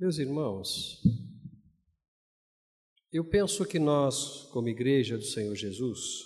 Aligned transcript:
Meus 0.00 0.16
irmãos, 0.16 1.02
eu 3.12 3.22
penso 3.22 3.66
que 3.66 3.78
nós, 3.78 4.44
como 4.50 4.66
Igreja 4.66 5.18
do 5.18 5.24
Senhor 5.24 5.54
Jesus, 5.54 6.24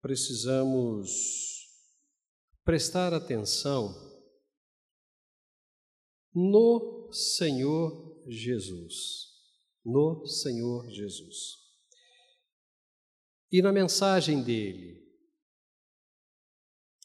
precisamos 0.00 1.10
prestar 2.64 3.12
atenção 3.12 3.94
no 6.34 7.12
Senhor 7.12 8.24
Jesus. 8.26 9.26
No 9.84 10.26
Senhor 10.26 10.88
Jesus. 10.88 11.58
E 13.52 13.60
na 13.60 13.72
mensagem 13.72 14.42
dele. 14.42 14.99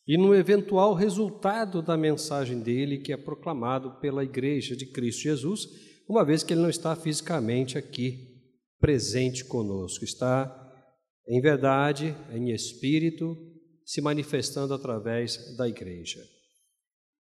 E 0.08 0.18
no 0.18 0.36
eventual 0.36 0.94
resultado 0.94 1.82
da 1.82 1.98
mensagem 1.98 2.60
dele, 2.60 3.00
que 3.00 3.12
é 3.12 3.18
proclamado 3.18 4.00
pela 4.00 4.24
Igreja 4.24 4.76
de 4.76 4.86
Cristo 4.86 5.24
Jesus, 5.24 5.68
uma 6.08 6.24
vez 6.24 6.44
que 6.44 6.54
ele 6.54 6.62
não 6.62 6.70
está 6.70 6.96
fisicamente 6.96 7.78
aqui 7.78 8.36
presente 8.80 9.44
conosco, 9.44 10.06
está 10.06 10.62
em 11.28 11.42
verdade, 11.42 12.16
em 12.32 12.52
espírito, 12.52 13.36
se 13.84 14.00
manifestando 14.00 14.74
através 14.74 15.56
da 15.58 15.68
igreja. 15.68 16.24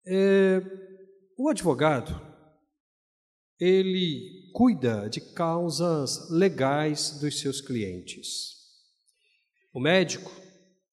É, 0.07 0.63
o 1.39 1.49
advogado, 1.49 2.21
ele 3.61 4.51
cuida 4.53 5.09
de 5.09 5.21
causas 5.35 6.31
legais 6.31 7.19
dos 7.21 7.39
seus 7.39 7.61
clientes. 7.61 8.53
O 9.73 9.81
médico 9.81 10.33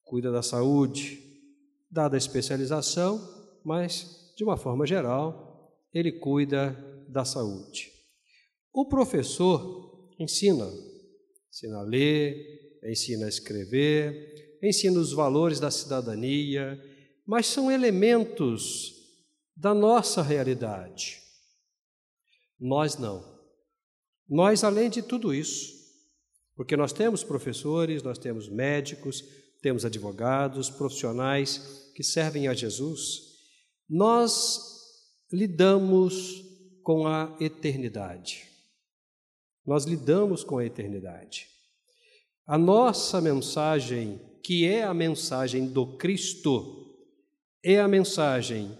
cuida 0.03 0.31
da 0.31 0.41
saúde, 0.41 1.28
dada 1.89 2.15
a 2.15 2.17
especialização, 2.17 3.19
mas, 3.63 4.33
de 4.35 4.43
uma 4.43 4.57
forma 4.57 4.85
geral, 4.85 5.73
ele 5.93 6.11
cuida 6.11 6.71
da 7.07 7.25
saúde. 7.25 7.91
O 8.73 8.87
professor 8.87 10.13
ensina, 10.19 10.69
ensina 11.49 11.79
a 11.79 11.83
ler, 11.83 12.79
ensina 12.83 13.25
a 13.25 13.29
escrever, 13.29 14.57
ensina 14.61 14.99
os 14.99 15.11
valores 15.11 15.59
da 15.59 15.71
cidadania, 15.71 16.79
mas 17.25 17.47
são 17.47 17.71
elementos 17.71 18.93
da 19.55 19.73
nossa 19.73 20.21
realidade. 20.21 21.19
Nós 22.59 22.97
não. 22.97 23.39
Nós, 24.27 24.63
além 24.63 24.89
de 24.89 25.01
tudo 25.01 25.33
isso, 25.33 25.79
porque 26.55 26.75
nós 26.77 26.93
temos 26.93 27.23
professores, 27.23 28.03
nós 28.03 28.17
temos 28.17 28.49
médicos, 28.49 29.23
temos 29.61 29.85
advogados, 29.85 30.69
profissionais 30.69 31.91
que 31.95 32.03
servem 32.03 32.47
a 32.47 32.53
Jesus, 32.53 33.29
nós 33.89 34.59
lidamos 35.31 36.43
com 36.83 37.05
a 37.05 37.35
eternidade. 37.39 38.47
Nós 39.65 39.85
lidamos 39.85 40.43
com 40.43 40.57
a 40.57 40.65
eternidade. 40.65 41.47
A 42.47 42.57
nossa 42.57 43.21
mensagem, 43.21 44.19
que 44.43 44.65
é 44.65 44.83
a 44.83 44.93
mensagem 44.93 45.67
do 45.67 45.97
Cristo, 45.97 46.95
é 47.63 47.79
a 47.79 47.87
mensagem 47.87 48.75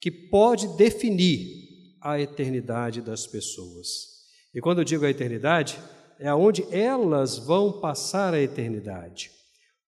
que 0.00 0.10
pode 0.10 0.68
definir 0.76 1.64
a 2.00 2.20
eternidade 2.20 3.00
das 3.00 3.26
pessoas. 3.26 4.14
E 4.54 4.60
quando 4.60 4.80
eu 4.80 4.84
digo 4.84 5.06
a 5.06 5.10
eternidade, 5.10 5.78
é 6.18 6.28
aonde 6.28 6.66
elas 6.70 7.38
vão 7.38 7.80
passar 7.80 8.34
a 8.34 8.40
eternidade. 8.40 9.30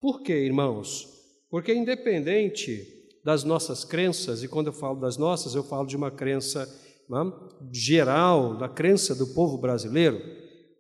Por 0.06 0.22
quê, 0.22 0.34
irmãos? 0.46 1.10
Porque 1.50 1.74
independente 1.74 3.10
das 3.24 3.44
nossas 3.44 3.84
crenças, 3.84 4.44
e 4.44 4.48
quando 4.48 4.68
eu 4.68 4.74
falo 4.74 5.00
das 5.00 5.18
nossas, 5.18 5.56
eu 5.56 5.64
falo 5.64 5.88
de 5.88 5.96
uma 5.96 6.12
crença 6.12 6.62
é? 7.10 7.74
geral, 7.74 8.56
da 8.56 8.70
crença 8.70 9.16
do 9.16 9.34
povo 9.34 9.58
brasileiro, 9.58 10.22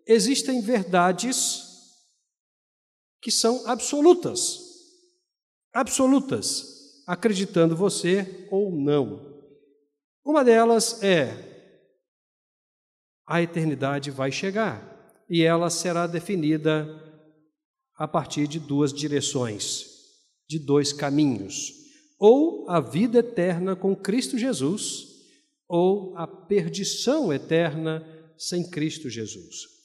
existem 0.05 0.61
verdades 0.61 1.63
que 3.19 3.31
são 3.31 3.67
absolutas. 3.67 4.59
Absolutas, 5.73 7.01
acreditando 7.07 7.75
você 7.75 8.47
ou 8.51 8.71
não. 8.71 9.41
Uma 10.23 10.43
delas 10.43 11.01
é: 11.01 11.81
a 13.25 13.41
eternidade 13.41 14.11
vai 14.11 14.31
chegar 14.31 15.25
e 15.27 15.41
ela 15.41 15.71
será 15.71 16.05
definida 16.05 17.04
a 17.97 18.07
partir 18.07 18.47
de 18.47 18.59
duas 18.59 18.93
direções, 18.93 19.85
de 20.47 20.59
dois 20.59 20.91
caminhos: 20.91 21.73
ou 22.19 22.69
a 22.69 22.79
vida 22.79 23.19
eterna 23.19 23.75
com 23.75 23.95
Cristo 23.95 24.37
Jesus, 24.37 25.07
ou 25.67 26.15
a 26.17 26.27
perdição 26.27 27.33
eterna 27.33 28.05
sem 28.37 28.69
Cristo 28.69 29.09
Jesus. 29.09 29.75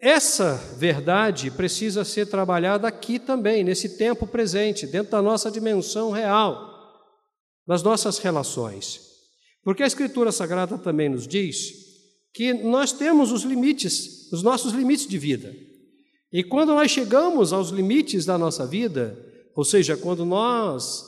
Essa 0.00 0.54
verdade 0.76 1.50
precisa 1.50 2.04
ser 2.04 2.26
trabalhada 2.26 2.86
aqui 2.86 3.18
também, 3.18 3.64
nesse 3.64 3.96
tempo 3.96 4.26
presente, 4.28 4.86
dentro 4.86 5.10
da 5.10 5.20
nossa 5.20 5.50
dimensão 5.50 6.12
real, 6.12 6.72
das 7.66 7.82
nossas 7.82 8.18
relações. 8.18 9.00
Porque 9.64 9.82
a 9.82 9.86
Escritura 9.86 10.30
Sagrada 10.30 10.78
também 10.78 11.08
nos 11.08 11.26
diz 11.26 11.72
que 12.32 12.54
nós 12.54 12.92
temos 12.92 13.32
os 13.32 13.42
limites, 13.42 14.30
os 14.32 14.42
nossos 14.42 14.72
limites 14.72 15.08
de 15.08 15.18
vida. 15.18 15.52
E 16.32 16.44
quando 16.44 16.74
nós 16.74 16.90
chegamos 16.90 17.52
aos 17.52 17.70
limites 17.70 18.24
da 18.24 18.36
nossa 18.36 18.66
vida, 18.66 19.16
ou 19.54 19.64
seja, 19.64 19.96
quando 19.96 20.24
nós 20.24 21.04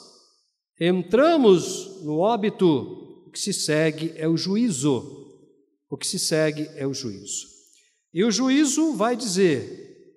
entramos 0.81 2.03
no 2.03 2.19
óbito, 2.19 3.25
o 3.27 3.31
que 3.31 3.39
se 3.39 3.53
segue 3.53 4.13
é 4.17 4.27
o 4.27 4.37
juízo. 4.37 5.19
O 5.89 5.97
que 5.97 6.07
se 6.07 6.19
segue 6.19 6.69
é 6.75 6.87
o 6.87 6.95
juízo. 6.95 7.47
E 8.13 8.25
o 8.25 8.31
juízo 8.31 8.95
vai 8.95 9.15
dizer: 9.15 10.17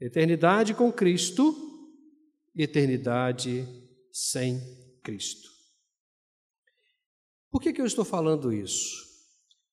eternidade 0.00 0.74
com 0.74 0.90
Cristo, 0.90 1.54
eternidade 2.56 3.66
sem 4.12 4.60
Cristo. 5.02 5.48
Por 7.50 7.60
que, 7.60 7.72
que 7.72 7.80
eu 7.80 7.86
estou 7.86 8.04
falando 8.04 8.52
isso? 8.52 9.06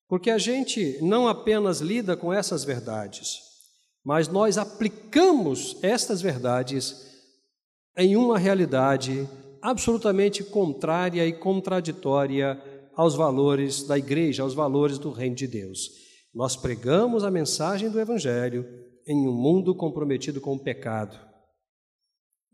Porque 0.08 0.30
a 0.30 0.38
gente 0.38 1.00
não 1.02 1.28
apenas 1.28 1.82
lida 1.82 2.16
com 2.16 2.32
essas 2.32 2.64
verdades, 2.64 3.40
mas 4.06 4.28
nós 4.28 4.56
aplicamos 4.60 5.78
estas 5.82 6.22
verdades 6.22 7.12
em 7.98 8.16
uma 8.16 8.38
realidade 8.38 9.28
absolutamente 9.60 10.44
contrária 10.44 11.26
e 11.26 11.34
contraditória 11.34 12.62
aos 12.94 13.16
valores 13.16 13.82
da 13.84 13.98
igreja, 13.98 14.44
aos 14.44 14.54
valores 14.54 15.00
do 15.00 15.10
reino 15.10 15.36
de 15.36 15.48
Deus. 15.48 15.90
Nós 16.34 16.56
pregamos 16.56 17.24
a 17.24 17.32
mensagem 17.32 17.90
do 17.90 18.00
Evangelho 18.00 18.64
em 19.08 19.28
um 19.28 19.34
mundo 19.34 19.74
comprometido 19.74 20.40
com 20.40 20.54
o 20.54 20.60
pecado, 20.60 21.18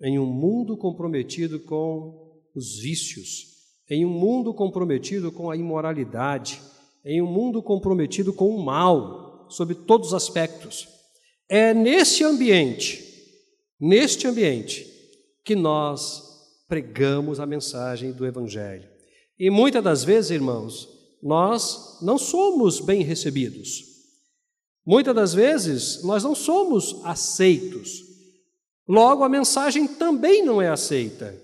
em 0.02 0.18
um 0.18 0.26
mundo 0.26 0.78
comprometido 0.78 1.60
com 1.60 2.42
os 2.56 2.80
vícios, 2.80 3.48
em 3.90 4.06
um 4.06 4.10
mundo 4.10 4.54
comprometido 4.54 5.34
com 5.34 5.52
a 5.52 5.58
imoralidade, 5.58 6.62
em 7.04 7.22
um 7.22 7.28
mundo 7.28 7.62
comprometido 7.62 8.32
com 8.32 8.56
o 8.56 8.64
mal, 8.64 9.48
sob 9.50 9.76
todos 9.76 10.10
os 10.10 10.14
aspectos. 10.14 11.01
É 11.54 11.74
nesse 11.74 12.24
ambiente, 12.24 13.04
neste 13.78 14.26
ambiente, 14.26 14.88
que 15.44 15.54
nós 15.54 16.64
pregamos 16.66 17.42
a 17.42 17.46
mensagem 17.46 18.14
do 18.14 18.26
Evangelho. 18.26 18.88
E 19.38 19.50
muitas 19.50 19.84
das 19.84 20.02
vezes, 20.02 20.32
irmãos, 20.32 20.88
nós 21.22 21.98
não 22.02 22.18
somos 22.18 22.80
bem 22.80 23.04
recebidos. 23.04 23.84
Muitas 24.86 25.14
das 25.14 25.34
vezes 25.34 26.02
nós 26.06 26.24
não 26.24 26.34
somos 26.34 27.02
aceitos. 27.04 28.00
Logo, 28.88 29.22
a 29.22 29.28
mensagem 29.28 29.86
também 29.90 30.46
não 30.46 30.62
é 30.62 30.70
aceita. 30.70 31.38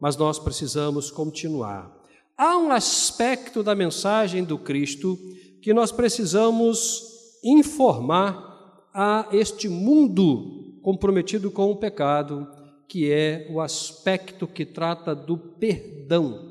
Mas 0.00 0.16
nós 0.16 0.40
precisamos 0.40 1.08
continuar. 1.08 1.96
Há 2.36 2.58
um 2.58 2.72
aspecto 2.72 3.62
da 3.62 3.76
mensagem 3.76 4.42
do 4.42 4.58
Cristo 4.58 5.16
que 5.62 5.72
nós 5.72 5.92
precisamos 5.92 7.04
informar 7.44 8.47
a 8.92 9.28
este 9.32 9.68
mundo 9.68 10.78
comprometido 10.82 11.50
com 11.50 11.70
o 11.70 11.76
pecado, 11.76 12.46
que 12.88 13.10
é 13.10 13.46
o 13.50 13.60
aspecto 13.60 14.46
que 14.46 14.64
trata 14.64 15.14
do 15.14 15.36
perdão 15.36 16.48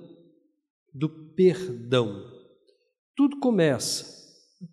do 0.97 1.07
perdão. 1.09 2.25
Tudo 3.15 3.39
começa 3.39 4.17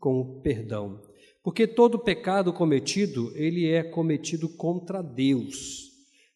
com 0.00 0.20
o 0.20 0.40
perdão, 0.40 1.02
porque 1.42 1.66
todo 1.66 1.98
pecado 1.98 2.50
cometido, 2.50 3.30
ele 3.34 3.68
é 3.68 3.82
cometido 3.82 4.48
contra 4.48 5.02
Deus. 5.02 5.90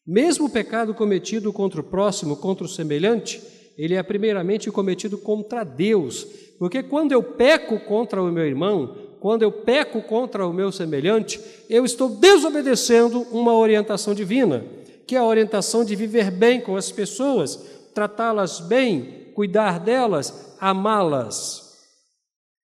Mesmo 0.05 0.45
o 0.45 0.49
pecado 0.49 0.93
cometido 0.93 1.51
contra 1.51 1.81
o 1.81 1.83
próximo, 1.83 2.37
contra 2.37 2.65
o 2.65 2.69
semelhante, 2.69 3.41
ele 3.75 3.95
é 3.95 4.03
primeiramente 4.03 4.69
cometido 4.69 5.17
contra 5.17 5.63
Deus, 5.63 6.23
porque 6.59 6.83
quando 6.83 7.11
eu 7.11 7.23
peco 7.23 7.79
contra 7.79 8.21
o 8.21 8.31
meu 8.31 8.45
irmão, 8.45 8.95
quando 9.19 9.43
eu 9.43 9.51
peco 9.51 10.01
contra 10.01 10.47
o 10.47 10.53
meu 10.53 10.71
semelhante, 10.71 11.39
eu 11.69 11.83
estou 11.83 12.09
desobedecendo 12.09 13.21
uma 13.31 13.53
orientação 13.53 14.13
divina, 14.13 14.65
que 15.05 15.15
é 15.15 15.19
a 15.19 15.25
orientação 15.25 15.83
de 15.83 15.95
viver 15.95 16.31
bem 16.31 16.61
com 16.61 16.75
as 16.75 16.91
pessoas, 16.91 17.59
tratá-las 17.93 18.59
bem, 18.59 19.31
cuidar 19.35 19.79
delas, 19.79 20.55
amá-las. 20.59 21.77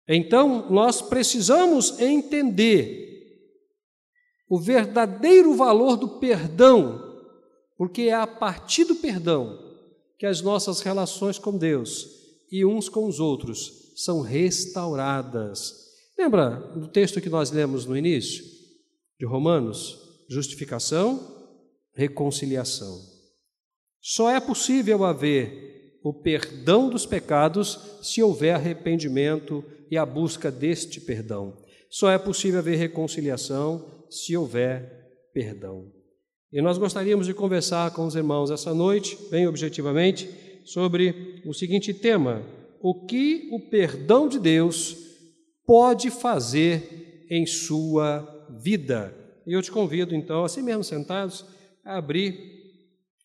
Então, 0.08 0.70
nós 0.70 1.02
precisamos 1.02 2.00
entender 2.00 3.06
o 4.48 4.60
verdadeiro 4.60 5.56
valor 5.56 5.98
do 5.98 6.20
perdão, 6.20 7.02
porque 7.78 8.04
é 8.04 8.14
a 8.14 8.28
partir 8.28 8.86
do 8.86 8.96
perdão 8.96 9.60
que 10.18 10.26
as 10.26 10.42
nossas 10.42 10.80
relações 10.82 11.38
com 11.38 11.58
Deus 11.58 12.08
e 12.52 12.64
uns 12.64 12.88
com 12.88 13.08
os 13.08 13.20
outros 13.20 13.92
são 13.96 14.22
restauradas. 14.22 15.85
Lembra 16.18 16.52
do 16.76 16.88
texto 16.88 17.20
que 17.20 17.30
nós 17.30 17.52
lemos 17.52 17.86
no 17.86 17.98
início 17.98 18.44
de 19.20 19.26
Romanos? 19.26 19.98
Justificação, 20.30 21.20
reconciliação. 21.94 23.00
Só 24.02 24.32
é 24.32 24.40
possível 24.40 25.04
haver 25.04 26.00
o 26.04 26.14
perdão 26.14 26.90
dos 26.90 27.06
pecados 27.06 28.00
se 28.02 28.22
houver 28.24 28.54
arrependimento 28.54 29.64
e 29.90 29.98
a 29.98 30.06
busca 30.06 30.52
deste 30.52 31.02
perdão. 31.02 31.58
Só 31.90 32.10
é 32.10 32.18
possível 32.18 32.60
haver 32.60 32.78
reconciliação 32.78 34.06
se 34.10 34.38
houver 34.38 35.30
perdão. 35.34 35.92
E 36.52 36.62
nós 36.62 36.78
gostaríamos 36.78 37.28
de 37.28 37.34
conversar 37.34 37.92
com 37.92 38.06
os 38.06 38.16
irmãos 38.16 38.52
essa 38.52 38.74
noite, 38.74 39.18
bem 39.30 39.48
objetivamente, 39.48 40.30
sobre 40.64 41.42
o 41.46 41.54
seguinte 41.54 41.94
tema: 41.94 42.42
o 42.82 43.06
que 43.06 43.50
o 43.52 43.70
perdão 43.70 44.30
de 44.30 44.40
Deus 44.40 45.05
pode 45.66 46.10
fazer 46.10 47.26
em 47.30 47.46
sua 47.46 48.48
vida. 48.60 49.14
E 49.46 49.54
eu 49.54 49.62
te 49.62 49.72
convido, 49.72 50.16
então, 50.16 50.44
assim 50.44 50.62
mesmo 50.62 50.84
sentados, 50.84 51.46
a 51.84 51.98
abrir 51.98 52.38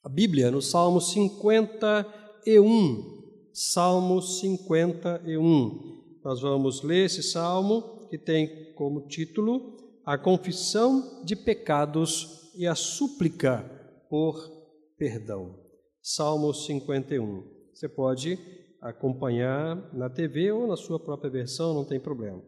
a 0.03 0.09
Bíblia 0.09 0.51
no 0.51 0.63
Salmo 0.63 1.01
51. 1.01 3.21
Salmo 3.53 4.23
51. 4.23 6.21
Nós 6.25 6.41
vamos 6.41 6.83
ler 6.83 7.05
esse 7.07 7.23
salmo 7.23 8.09
que 8.09 8.19
tem 8.19 8.73
como 8.75 9.07
título 9.09 9.77
A 10.05 10.19
Confissão 10.19 11.23
de 11.25 11.37
Pecados 11.37 12.51
e 12.55 12.67
a 12.67 12.75
Súplica 12.75 13.65
por 14.09 14.51
Perdão. 14.99 15.59
Salmo 16.03 16.53
51. 16.53 17.45
Você 17.73 17.89
pode 17.89 18.39
acompanhar 18.81 19.77
na 19.93 20.09
TV 20.09 20.51
ou 20.53 20.67
na 20.67 20.77
sua 20.77 20.99
própria 20.99 21.31
versão, 21.31 21.75
não 21.75 21.85
tem 21.85 22.01
problema. 22.01 22.43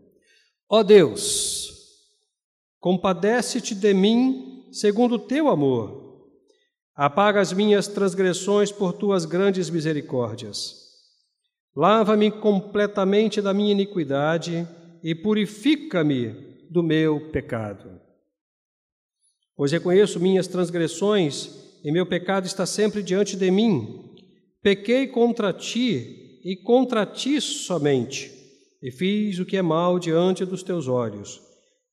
Ó 0.69 0.83
Deus, 0.83 1.71
compadece-te 2.81 3.75
de 3.75 3.93
mim 3.93 4.69
segundo 4.73 5.17
o 5.17 5.19
teu 5.19 5.49
amor. 5.49 6.31
Apaga 6.95 7.41
as 7.41 7.53
minhas 7.53 7.87
transgressões 7.87 8.73
por 8.73 8.93
tuas 8.93 9.25
grandes 9.25 9.69
misericórdias. 9.69 10.81
Lava-me 11.75 12.31
completamente 12.31 13.41
da 13.41 13.55
minha 13.55 13.73
iniquidade 13.73 14.67
e 15.03 15.15
purifica-me 15.15 16.29
do 16.71 16.83
meu 16.83 17.31
pecado. 17.31 18.01
Pois 19.57 19.73
reconheço 19.73 20.21
minhas 20.21 20.47
transgressões 20.47 21.51
e 21.85 21.91
meu 21.91 22.07
pecado 22.07 22.47
está 22.47 22.65
sempre 22.65 23.03
diante 23.03 23.37
de 23.37 23.51
mim. 23.51 24.11
Pequei 24.63 25.07
contra 25.07 25.53
ti 25.53 26.22
e 26.45 26.57
contra 26.57 27.07
ti 27.07 27.41
somente, 27.41 28.31
e 28.83 28.91
fiz 28.91 29.39
o 29.39 29.47
que 29.47 29.57
é 29.57 29.63
mal 29.63 29.99
diante 29.99 30.45
dos 30.45 30.63
teus 30.63 30.89
olhos. 30.89 31.41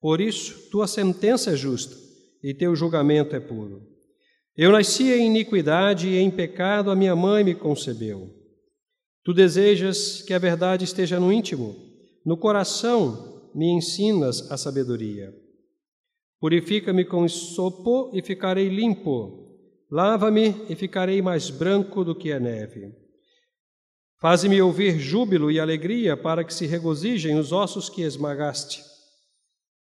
Por 0.01 0.21
isso, 0.21 0.69
tua 0.69 0.87
sentença 0.87 1.51
é 1.51 1.55
justa 1.55 1.95
e 2.43 2.53
teu 2.53 2.75
julgamento 2.75 3.35
é 3.35 3.39
puro. 3.39 3.81
Eu 4.55 4.71
nasci 4.71 5.11
em 5.11 5.27
iniquidade 5.27 6.09
e 6.09 6.17
em 6.17 6.31
pecado 6.31 6.89
a 6.89 6.95
minha 6.95 7.15
mãe 7.15 7.43
me 7.43 7.55
concebeu. 7.55 8.29
Tu 9.23 9.33
desejas 9.33 10.21
que 10.21 10.33
a 10.33 10.39
verdade 10.39 10.85
esteja 10.85 11.19
no 11.19 11.31
íntimo, 11.31 11.75
no 12.25 12.37
coração 12.37 13.51
me 13.53 13.67
ensinas 13.67 14.51
a 14.51 14.57
sabedoria. 14.57 15.33
Purifica-me 16.39 17.03
com 17.03 17.27
sopo 17.27 18.11
e 18.13 18.21
ficarei 18.21 18.69
limpo. 18.69 19.47
Lava-me 19.91 20.55
e 20.69 20.75
ficarei 20.75 21.21
mais 21.21 21.49
branco 21.49 22.03
do 22.03 22.15
que 22.15 22.31
a 22.31 22.39
neve. 22.39 22.93
Faze-me 24.19 24.61
ouvir 24.61 24.99
júbilo 24.99 25.49
e 25.49 25.59
alegria 25.59 26.17
para 26.17 26.43
que 26.43 26.53
se 26.53 26.65
regozijem 26.65 27.39
os 27.39 27.53
ossos 27.53 27.87
que 27.87 28.01
esmagaste. 28.01 28.83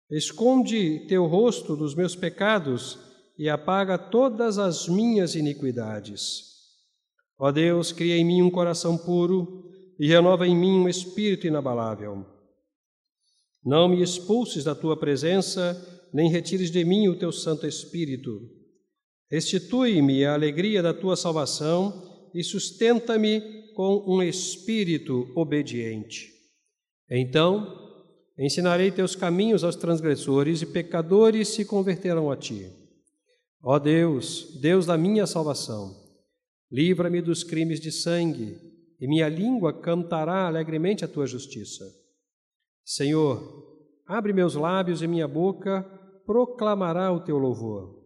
Esconde 0.10 1.08
teu 1.08 1.26
rosto 1.26 1.76
dos 1.76 1.96
meus 1.96 2.16
pecados 2.16 3.00
e 3.38 3.50
apaga 3.50 3.98
todas 3.98 4.60
as 4.60 4.88
minhas 4.88 5.34
iniquidades. 5.34 6.44
Ó 7.40 7.52
Deus, 7.52 7.92
cria 7.92 8.18
em 8.18 8.26
mim 8.26 8.42
um 8.42 8.52
coração 8.52 8.98
puro 8.98 9.72
e 10.00 10.08
renova 10.08 10.48
em 10.48 10.56
mim 10.56 10.80
um 10.80 10.90
espírito 10.90 11.48
inabalável. 11.48 12.26
Não 13.64 13.88
me 13.88 14.02
expulses 14.02 14.64
da 14.64 14.76
tua 14.76 14.98
presença, 14.98 16.08
nem 16.14 16.30
retires 16.30 16.70
de 16.70 16.86
mim 16.86 17.08
o 17.08 17.18
teu 17.18 17.32
Santo 17.32 17.66
Espírito. 17.66 18.42
Restitui-me 19.30 20.24
a 20.24 20.34
alegria 20.34 20.84
da 20.84 20.94
tua 20.94 21.16
salvação 21.16 22.30
e 22.34 22.44
sustenta-me 22.44 23.59
com 23.80 24.04
um 24.06 24.22
espírito 24.22 25.32
obediente. 25.38 26.34
Então, 27.10 27.66
ensinarei 28.38 28.92
teus 28.92 29.16
caminhos 29.16 29.64
aos 29.64 29.78
transgressores 29.78 30.62
e 30.62 30.66
pecadores 30.66 31.48
se 31.48 31.64
converterão 31.64 32.30
a 32.30 32.36
ti. 32.36 32.70
Ó 33.64 33.80
Deus, 33.80 34.60
Deus 34.60 34.86
da 34.86 34.98
minha 34.98 35.26
salvação, 35.26 35.96
Livra-me 36.70 37.22
dos 37.22 37.42
crimes 37.42 37.80
de 37.80 37.90
sangue, 37.90 38.58
e 39.00 39.08
minha 39.08 39.30
língua 39.30 39.72
cantará 39.72 40.48
alegremente 40.48 41.06
a 41.06 41.08
tua 41.08 41.26
justiça. 41.26 41.86
Senhor, 42.84 43.78
abre 44.06 44.34
meus 44.34 44.56
lábios 44.56 45.02
e 45.02 45.08
minha 45.08 45.26
boca 45.26 45.84
proclamará 46.26 47.14
o 47.14 47.22
teu 47.22 47.38
louvor. 47.38 47.98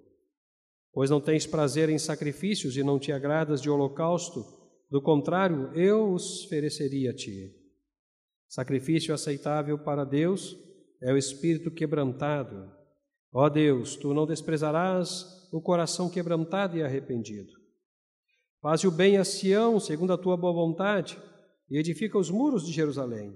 Pois 0.93 1.09
não 1.09 1.19
tens 1.19 1.47
prazer 1.47 1.89
em 1.89 1.97
sacrifícios 1.97 2.77
e 2.77 2.83
não 2.83 2.99
te 2.99 3.11
agradas 3.11 3.59
de 3.59 3.71
holocausto, 3.71 4.61
do 4.93 5.01
contrário, 5.01 5.71
eu 5.73 6.13
os 6.13 6.45
ofereceria 6.45 7.09
a 7.09 7.15
ti. 7.15 7.51
Sacrifício 8.47 9.11
aceitável 9.11 9.79
para 9.79 10.03
Deus 10.03 10.55
é 11.01 11.11
o 11.11 11.17
espírito 11.17 11.71
quebrantado. 11.71 12.71
Ó 13.33 13.49
Deus, 13.49 13.95
tu 13.95 14.13
não 14.13 14.27
desprezarás 14.27 15.49
o 15.51 15.59
coração 15.59 16.11
quebrantado 16.11 16.77
e 16.77 16.83
arrependido. 16.83 17.51
Faze 18.61 18.85
o 18.85 18.91
bem 18.91 19.17
a 19.17 19.23
Sião, 19.23 19.79
segundo 19.79 20.13
a 20.13 20.17
tua 20.17 20.37
boa 20.37 20.53
vontade, 20.53 21.19
e 21.71 21.79
edifica 21.79 22.19
os 22.19 22.29
muros 22.29 22.63
de 22.63 22.71
Jerusalém. 22.71 23.35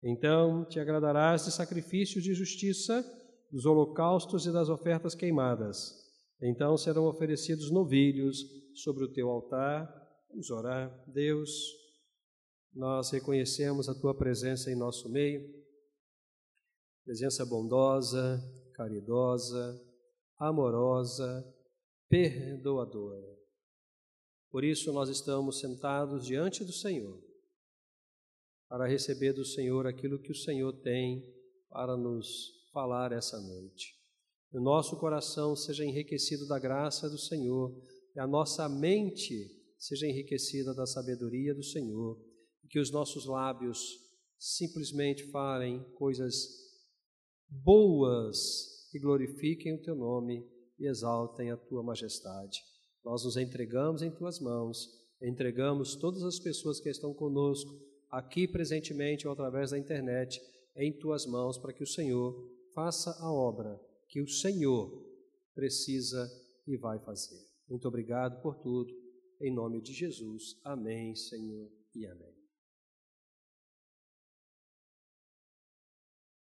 Então 0.00 0.64
te 0.64 0.78
agradarás 0.78 1.44
de 1.44 1.50
sacrifícios 1.50 2.22
de 2.22 2.34
justiça, 2.34 3.04
dos 3.50 3.66
holocaustos 3.66 4.46
e 4.46 4.52
das 4.52 4.68
ofertas 4.68 5.12
queimadas. 5.16 5.92
Então 6.40 6.76
serão 6.76 7.06
oferecidos 7.06 7.68
novilhos 7.72 8.38
sobre 8.76 9.02
o 9.02 9.12
teu 9.12 9.28
altar. 9.28 10.03
Vamos 10.34 10.50
orar. 10.50 10.92
Deus, 11.06 11.48
nós 12.74 13.08
reconhecemos 13.12 13.88
a 13.88 13.94
tua 13.94 14.12
presença 14.12 14.68
em 14.68 14.74
nosso 14.74 15.08
meio, 15.08 15.48
presença 17.04 17.46
bondosa, 17.46 18.42
caridosa, 18.74 19.80
amorosa, 20.36 21.54
perdoadora. 22.08 23.32
Por 24.50 24.64
isso, 24.64 24.92
nós 24.92 25.08
estamos 25.08 25.60
sentados 25.60 26.26
diante 26.26 26.64
do 26.64 26.72
Senhor, 26.72 27.22
para 28.68 28.88
receber 28.88 29.34
do 29.34 29.44
Senhor 29.44 29.86
aquilo 29.86 30.20
que 30.20 30.32
o 30.32 30.36
Senhor 30.36 30.72
tem 30.82 31.24
para 31.70 31.96
nos 31.96 32.68
falar 32.72 33.12
essa 33.12 33.40
noite. 33.40 33.94
Que 34.50 34.58
o 34.58 34.60
nosso 34.60 34.98
coração 34.98 35.54
seja 35.54 35.84
enriquecido 35.84 36.44
da 36.48 36.58
graça 36.58 37.08
do 37.08 37.18
Senhor, 37.18 37.72
e 38.16 38.18
a 38.18 38.26
nossa 38.26 38.68
mente 38.68 39.62
seja 39.86 40.06
enriquecida 40.06 40.74
da 40.74 40.86
sabedoria 40.86 41.54
do 41.54 41.62
Senhor, 41.62 42.18
e 42.62 42.68
que 42.68 42.78
os 42.78 42.90
nossos 42.90 43.26
lábios 43.26 43.78
simplesmente 44.38 45.24
falem 45.30 45.82
coisas 45.94 46.34
boas 47.48 48.88
que 48.90 48.98
glorifiquem 48.98 49.74
o 49.74 49.82
teu 49.82 49.94
nome 49.94 50.46
e 50.78 50.86
exaltem 50.86 51.50
a 51.50 51.56
tua 51.56 51.82
majestade. 51.82 52.60
Nós 53.04 53.24
nos 53.24 53.36
entregamos 53.36 54.02
em 54.02 54.10
tuas 54.10 54.40
mãos, 54.40 54.88
entregamos 55.22 55.96
todas 55.96 56.22
as 56.22 56.38
pessoas 56.38 56.80
que 56.80 56.88
estão 56.88 57.12
conosco, 57.12 57.70
aqui 58.10 58.48
presentemente 58.48 59.26
ou 59.26 59.32
através 59.32 59.70
da 59.70 59.78
internet, 59.78 60.40
em 60.76 60.92
tuas 60.98 61.26
mãos, 61.26 61.58
para 61.58 61.72
que 61.72 61.82
o 61.82 61.86
Senhor 61.86 62.34
faça 62.74 63.10
a 63.20 63.32
obra 63.32 63.78
que 64.08 64.20
o 64.20 64.28
Senhor 64.28 64.90
precisa 65.54 66.30
e 66.66 66.76
vai 66.76 66.98
fazer. 67.00 67.38
Muito 67.68 67.88
obrigado 67.88 68.40
por 68.40 68.54
tudo. 68.56 69.03
Em 69.44 69.50
nome 69.50 69.78
de 69.82 69.92
Jesus. 69.92 70.58
Amém, 70.64 71.14
Senhor, 71.14 71.70
e 71.94 72.06
amém. 72.06 72.34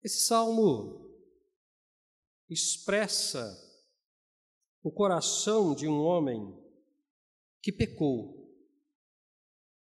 Esse 0.03 0.27
salmo 0.27 1.11
expressa 2.47 3.57
o 4.83 4.93
coração 4.93 5.75
de 5.75 5.89
um 5.89 5.99
homem 5.99 6.63
que 7.63 7.73
pecou. 7.73 8.55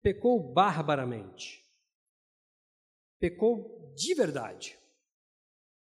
pecou 0.02 0.52
barbaramente. 0.52 1.64
Pecou 3.20 3.94
de 3.96 4.16
verdade. 4.16 4.76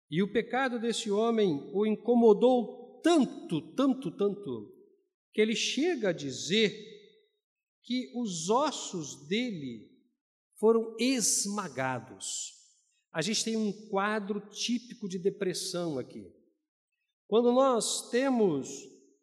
E 0.09 0.23
o 0.23 0.31
pecado 0.31 0.79
desse 0.79 1.11
homem 1.11 1.69
o 1.73 1.85
incomodou 1.85 3.01
tanto, 3.01 3.73
tanto, 3.73 4.09
tanto, 4.09 4.73
que 5.33 5.41
ele 5.41 5.53
chega 5.53 6.11
a 6.11 6.13
dizer 6.13 6.92
que 7.83 8.11
os 8.15 8.49
ossos 8.49 9.27
dele 9.27 9.91
foram 10.57 10.95
esmagados. 10.97 12.53
A 13.11 13.21
gente 13.21 13.43
tem 13.43 13.57
um 13.57 13.71
quadro 13.89 14.39
típico 14.49 15.07
de 15.07 15.19
depressão 15.19 15.99
aqui. 15.99 16.25
Quando 17.27 17.51
nós 17.51 18.09
temos 18.09 18.69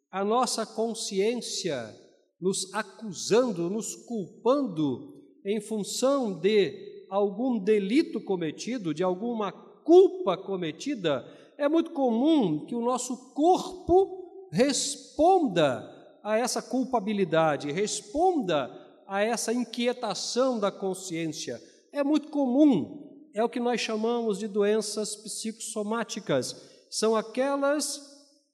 a 0.09 0.23
nossa 0.23 0.65
consciência 0.65 1.93
nos 2.39 2.73
acusando, 2.73 3.69
nos 3.69 3.95
culpando 3.95 5.21
em 5.45 5.59
função 5.59 6.39
de 6.39 7.05
algum 7.09 7.59
delito 7.59 8.21
cometido, 8.21 8.93
de 8.93 9.03
alguma 9.03 9.51
culpa 9.51 10.37
cometida, 10.37 11.25
é 11.57 11.67
muito 11.67 11.91
comum 11.91 12.65
que 12.65 12.75
o 12.75 12.81
nosso 12.81 13.33
corpo 13.33 14.49
responda 14.51 16.00
a 16.23 16.37
essa 16.37 16.61
culpabilidade, 16.61 17.71
responda 17.71 18.69
a 19.07 19.21
essa 19.21 19.51
inquietação 19.51 20.59
da 20.59 20.71
consciência. 20.71 21.61
É 21.91 22.03
muito 22.03 22.29
comum, 22.29 23.29
é 23.33 23.43
o 23.43 23.49
que 23.49 23.59
nós 23.59 23.81
chamamos 23.81 24.39
de 24.39 24.47
doenças 24.47 25.15
psicossomáticas. 25.15 26.55
São 26.89 27.15
aquelas 27.15 27.99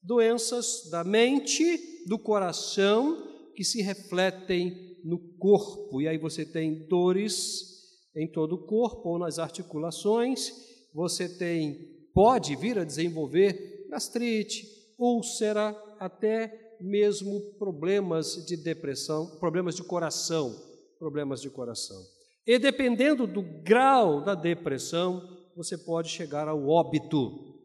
doenças 0.02 0.90
da 0.90 1.04
mente, 1.04 2.04
do 2.08 2.18
coração, 2.18 3.24
que 3.56 3.64
se 3.64 3.82
refletem 3.82 4.98
no 5.04 5.20
corpo. 5.38 6.02
E 6.02 6.08
aí 6.08 6.18
você 6.18 6.46
tem 6.46 6.88
dores 6.88 7.78
em 8.16 8.28
todo 8.28 8.54
o 8.54 8.66
corpo 8.66 9.10
ou 9.10 9.20
nas 9.20 9.38
articulações, 9.40 10.52
você 10.94 11.30
tem 11.30 11.96
pode 12.14 12.56
vir 12.56 12.80
a 12.80 12.84
desenvolver 12.84 13.86
gastrite, 13.92 14.68
úlcera, 14.98 15.76
até 16.00 16.78
mesmo 16.80 17.40
problemas 17.58 18.46
de 18.46 18.56
depressão, 18.56 19.38
problemas 19.40 19.76
de 19.76 19.84
coração, 19.84 20.56
problemas 21.00 21.42
de 21.42 21.50
coração. 21.50 22.02
E 22.46 22.58
dependendo 22.58 23.28
do 23.28 23.42
grau 23.42 24.24
da 24.24 24.34
depressão, 24.34 25.22
você 25.56 25.78
pode 25.78 26.10
chegar 26.10 26.48
ao 26.48 26.68
óbito. 26.68 27.56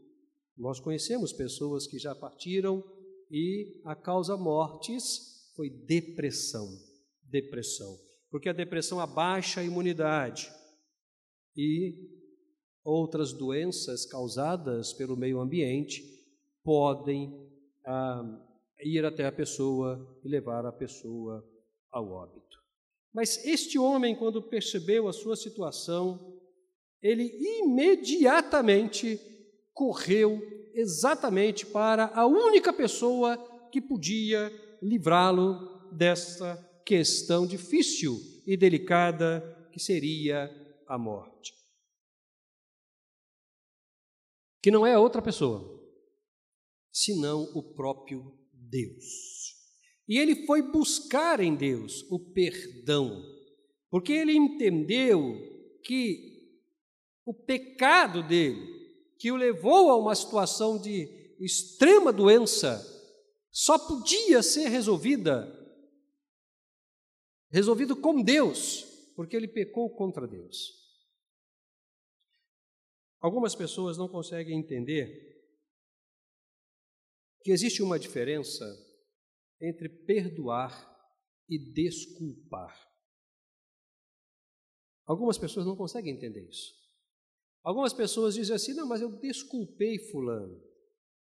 Nós 0.57 0.81
conhecemos 0.81 1.33
pessoas 1.33 1.87
que 1.87 1.99
já 1.99 2.15
partiram 2.15 2.83
e 3.31 3.81
a 3.85 3.95
causa 3.95 4.37
mortes 4.37 5.53
foi 5.55 5.71
depressão. 5.71 6.67
Depressão. 7.23 7.97
Porque 8.31 8.49
a 8.49 8.53
depressão 8.53 8.99
abaixa 8.99 9.61
a 9.61 9.65
imunidade 9.65 10.51
e 11.57 11.95
outras 12.85 13.33
doenças 13.33 14.07
causadas 14.07 14.93
pelo 14.93 15.17
meio 15.17 15.41
ambiente 15.41 16.03
podem 16.65 17.52
ah, 17.85 18.23
ir 18.81 19.05
até 19.05 19.27
a 19.27 19.33
pessoa 19.33 20.21
e 20.25 20.29
levar 20.29 20.67
a 20.67 20.73
pessoa 20.73 21.45
ao 21.91 22.11
óbito. 22.11 22.59
Mas 23.13 23.45
este 23.45 23.79
homem, 23.79 24.17
quando 24.17 24.43
percebeu 24.43 25.07
a 25.07 25.13
sua 25.13 25.37
situação, 25.37 26.41
ele 27.03 27.25
imediatamente 27.61 29.21
correu 29.75 30.41
exatamente 30.75 31.67
para 31.67 32.07
a 32.15 32.27
única 32.27 32.73
pessoa 32.73 33.37
que 33.71 33.81
podia 33.81 34.51
livrá-lo 34.83 35.91
dessa 35.93 36.57
questão 36.85 37.47
difícil 37.47 38.19
e 38.47 38.57
delicada 38.57 39.69
que 39.73 39.79
seria 39.79 40.51
a 40.87 40.99
morte. 40.99 41.53
Que 44.63 44.71
não 44.71 44.87
é 44.87 44.97
outra 44.97 45.21
pessoa, 45.21 45.72
senão 46.93 47.45
o 47.55 47.75
próprio 47.75 48.39
Deus. 48.53 49.57
E 50.09 50.19
ele 50.19 50.47
foi 50.47 50.63
buscar 50.63 51.41
em 51.41 51.55
Deus 51.55 52.03
o 52.11 52.19
perdão, 52.19 53.23
porque 53.91 54.13
ele 54.13 54.37
entendeu 54.37 55.35
que 55.83 56.31
o 57.25 57.33
pecado 57.33 58.23
dele 58.23 58.83
que 59.23 59.31
o 59.31 59.37
levou 59.37 59.89
a 59.89 59.97
uma 59.97 60.17
situação 60.17 60.77
de 60.77 61.37
extrema 61.39 62.13
doença, 62.13 62.85
só 63.53 63.79
podia 63.79 64.43
ser 64.43 64.67
resolvida 64.67 65.61
resolvido 67.49 67.95
com 67.95 68.21
Deus, 68.21 68.83
porque 69.15 69.37
ele 69.37 69.47
pecou 69.47 69.95
contra 69.95 70.27
Deus. 70.27 70.73
Algumas 73.21 73.55
pessoas 73.55 73.97
não 73.97 74.09
conseguem 74.09 74.59
entender 74.59 75.32
que 77.43 77.51
existe 77.51 77.83
uma 77.83 77.99
diferença 77.99 78.65
entre 79.61 79.89
perdoar 79.89 80.91
e 81.49 81.59
desculpar. 81.73 82.75
Algumas 85.07 85.37
pessoas 85.37 85.67
não 85.67 85.77
conseguem 85.77 86.15
entender 86.15 86.49
isso. 86.49 86.73
Algumas 87.63 87.93
pessoas 87.93 88.35
dizem 88.35 88.57
assim: 88.57 88.75
não, 88.75 88.87
mas 88.87 89.01
eu 89.01 89.11
desculpei 89.19 89.99
Fulano. 90.11 90.61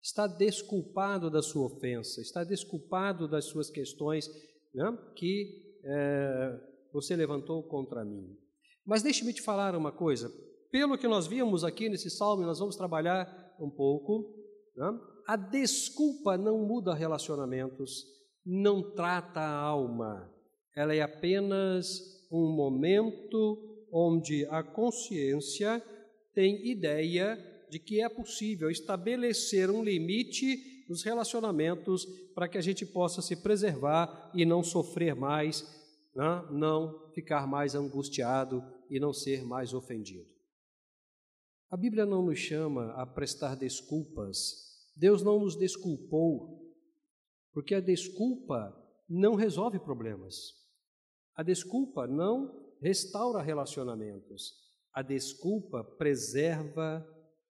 Está 0.02 0.28
desculpado 0.28 1.30
da 1.30 1.42
sua 1.42 1.66
ofensa, 1.66 2.22
está 2.22 2.44
desculpado 2.44 3.28
das 3.28 3.46
suas 3.46 3.70
questões 3.70 4.30
né, 4.74 4.98
que 5.16 5.78
é, 5.84 6.60
você 6.94 7.16
levantou 7.18 7.64
contra 7.64 8.06
mim. 8.06 8.38
Mas 8.86 9.04
deixe-me 9.04 9.34
te 9.34 9.42
falar 9.42 9.76
uma 9.76 9.92
coisa. 9.92 10.32
Pelo 10.72 10.98
que 10.98 11.08
nós 11.08 11.28
vimos 11.28 11.66
aqui 11.66 11.90
nesse 11.90 12.10
salmo, 12.10 12.44
nós 12.44 12.60
vamos 12.60 12.78
trabalhar 12.78 13.56
um 13.60 13.70
pouco. 13.70 14.34
Né, 14.76 15.00
a 15.30 15.36
desculpa 15.36 16.36
não 16.40 16.66
muda 16.66 16.92
relacionamentos, 16.92 18.04
não 18.44 18.82
trata 18.96 19.40
a 19.40 19.60
alma. 19.60 20.28
Ela 20.76 20.96
é 20.96 21.04
apenas 21.04 22.26
um 22.32 22.52
momento 22.52 23.86
onde 23.94 24.48
a 24.48 24.64
consciência 24.64 25.86
tem 26.34 26.68
ideia 26.68 27.38
de 27.70 27.78
que 27.78 28.02
é 28.02 28.10
possível 28.10 28.72
estabelecer 28.72 29.70
um 29.70 29.84
limite 29.84 30.84
nos 30.90 31.04
relacionamentos 31.04 32.08
para 32.34 32.48
que 32.48 32.58
a 32.58 32.62
gente 32.62 32.84
possa 32.84 33.22
se 33.22 33.36
preservar 33.36 34.32
e 34.34 34.44
não 34.44 34.64
sofrer 34.64 35.14
mais, 35.14 35.62
né? 36.16 36.44
não 36.50 37.12
ficar 37.14 37.46
mais 37.46 37.76
angustiado 37.76 38.64
e 38.90 39.00
não 39.00 39.14
ser 39.14 39.46
mais 39.46 39.76
ofendido. 39.76 40.26
A 41.70 41.78
Bíblia 41.78 42.08
não 42.08 42.26
nos 42.26 42.40
chama 42.40 42.94
a 42.94 43.06
prestar 43.06 43.54
desculpas. 43.54 44.69
Deus 45.00 45.24
não 45.24 45.40
nos 45.40 45.56
desculpou, 45.56 46.60
porque 47.54 47.74
a 47.74 47.80
desculpa 47.80 48.76
não 49.08 49.34
resolve 49.34 49.80
problemas. 49.80 50.36
A 51.34 51.42
desculpa 51.42 52.06
não 52.06 52.76
restaura 52.82 53.42
relacionamentos. 53.42 54.56
A 54.94 55.02
desculpa 55.02 55.86
preserva 55.86 57.08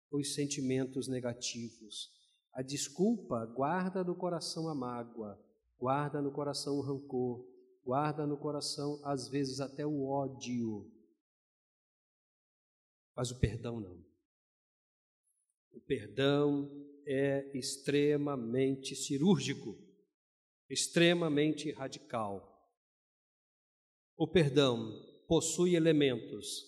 os 0.09 0.33
sentimentos 0.33 1.09
negativos. 1.09 2.09
A 2.53 2.61
desculpa 2.61 3.45
guarda 3.45 4.05
no 4.05 4.15
coração 4.15 4.69
a 4.69 4.75
mágoa, 4.75 5.37
guarda 5.77 6.21
no 6.21 6.31
coração 6.31 6.77
o 6.77 6.81
rancor, 6.81 7.45
guarda 7.83 8.25
no 8.25 8.37
coração, 8.37 9.01
às 9.03 9.27
vezes, 9.27 9.59
até 9.59 9.85
o 9.85 10.05
ódio. 10.05 10.89
Mas 13.13 13.31
o 13.31 13.39
perdão 13.39 13.81
não. 13.81 14.01
O 15.73 15.81
perdão 15.81 16.82
é 17.07 17.51
extremamente 17.53 18.95
cirúrgico, 18.95 19.77
extremamente 20.69 21.71
radical. 21.71 22.49
O 24.17 24.27
perdão 24.27 24.91
possui 25.27 25.75
elementos 25.75 26.63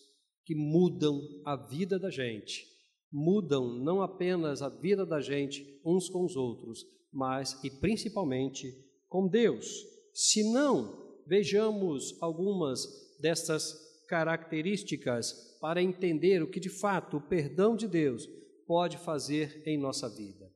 que 0.46 0.56
mudam 0.56 1.22
a 1.46 1.56
vida 1.56 1.98
da 2.00 2.10
gente, 2.10 2.65
mudam 3.12 3.80
não 3.80 4.01
apenas 4.01 4.62
a 4.62 4.70
vida 4.70 5.06
da 5.06 5.20
gente 5.20 5.82
uns 5.84 6.10
com 6.10 6.24
os 6.24 6.36
outros, 6.36 6.86
mas 7.12 7.63
e 7.63 7.70
principalmente 7.70 8.74
com 9.08 9.27
Deus. 9.27 9.84
Se 10.13 10.44
não, 10.51 11.22
vejamos 11.25 12.15
algumas 12.22 12.86
dessas 13.20 13.74
características 14.08 15.58
para 15.60 15.82
entender 15.82 16.44
o 16.44 16.50
que 16.50 16.60
de 16.60 16.70
fato 16.70 17.18
o 17.18 17.22
perdão 17.22 17.75
de 17.75 17.88
Deus 17.88 18.27
pode 18.65 18.98
fazer 18.98 19.63
em 19.65 19.77
nossa 19.77 20.10
vida. 20.10 20.51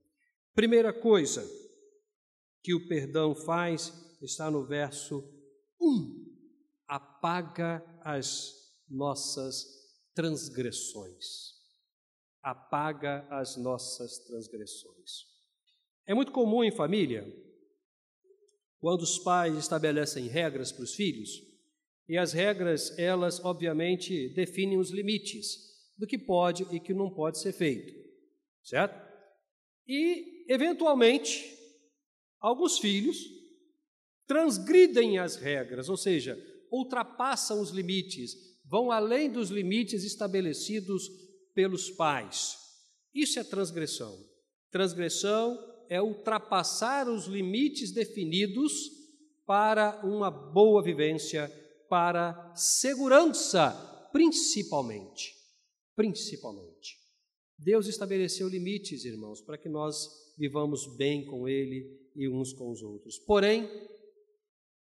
Primeira 0.53 0.91
coisa 0.91 1.47
que 2.61 2.73
o 2.73 2.87
perdão 2.87 3.33
faz 3.33 3.93
está 4.21 4.51
no 4.51 4.65
verso 4.65 5.23
1. 5.79 6.25
Apaga 6.87 7.83
as 8.03 8.53
nossas 8.89 9.65
transgressões. 10.13 11.53
Apaga 12.41 13.27
as 13.29 13.55
nossas 13.55 14.19
transgressões. 14.25 15.27
É 16.05 16.13
muito 16.13 16.31
comum 16.31 16.63
em 16.63 16.71
família, 16.71 17.25
quando 18.79 19.01
os 19.01 19.19
pais 19.19 19.57
estabelecem 19.57 20.27
regras 20.27 20.71
para 20.71 20.83
os 20.83 20.95
filhos, 20.95 21.47
E 22.09 22.17
as 22.17 22.33
regras, 22.33 22.97
elas 22.97 23.39
obviamente 23.45 24.29
definem 24.29 24.79
os 24.79 24.89
limites 24.89 25.68
do 25.99 26.07
que 26.07 26.17
pode 26.17 26.65
e 26.71 26.79
que 26.79 26.93
não 26.93 27.09
pode 27.09 27.37
ser 27.39 27.51
feito, 27.51 27.93
certo? 28.63 28.97
E, 29.85 30.45
eventualmente, 30.47 31.45
alguns 32.39 32.79
filhos 32.79 33.17
transgridem 34.25 35.19
as 35.19 35.35
regras, 35.35 35.89
ou 35.89 35.97
seja, 35.97 36.41
ultrapassam 36.71 37.59
os 37.59 37.71
limites, 37.71 38.31
vão 38.63 38.91
além 38.91 39.29
dos 39.29 39.49
limites 39.49 40.05
estabelecidos 40.05 41.09
pelos 41.53 41.89
pais. 41.91 42.55
Isso 43.13 43.37
é 43.39 43.43
transgressão. 43.43 44.15
Transgressão 44.71 45.57
é 45.89 46.01
ultrapassar 46.01 47.09
os 47.09 47.25
limites 47.25 47.91
definidos 47.91 48.71
para 49.45 49.99
uma 50.05 50.29
boa 50.31 50.81
vivência, 50.81 51.51
para 51.89 52.53
segurança, 52.55 53.71
principalmente. 54.13 55.38
Principalmente. 55.99 56.97
Deus 57.57 57.87
estabeleceu 57.87 58.47
limites, 58.47 59.03
irmãos, 59.03 59.41
para 59.41 59.57
que 59.57 59.67
nós 59.67 60.07
vivamos 60.37 60.95
bem 60.95 61.25
com 61.25 61.45
Ele 61.45 61.85
e 62.15 62.29
uns 62.29 62.53
com 62.53 62.71
os 62.71 62.81
outros. 62.81 63.19
Porém, 63.19 63.69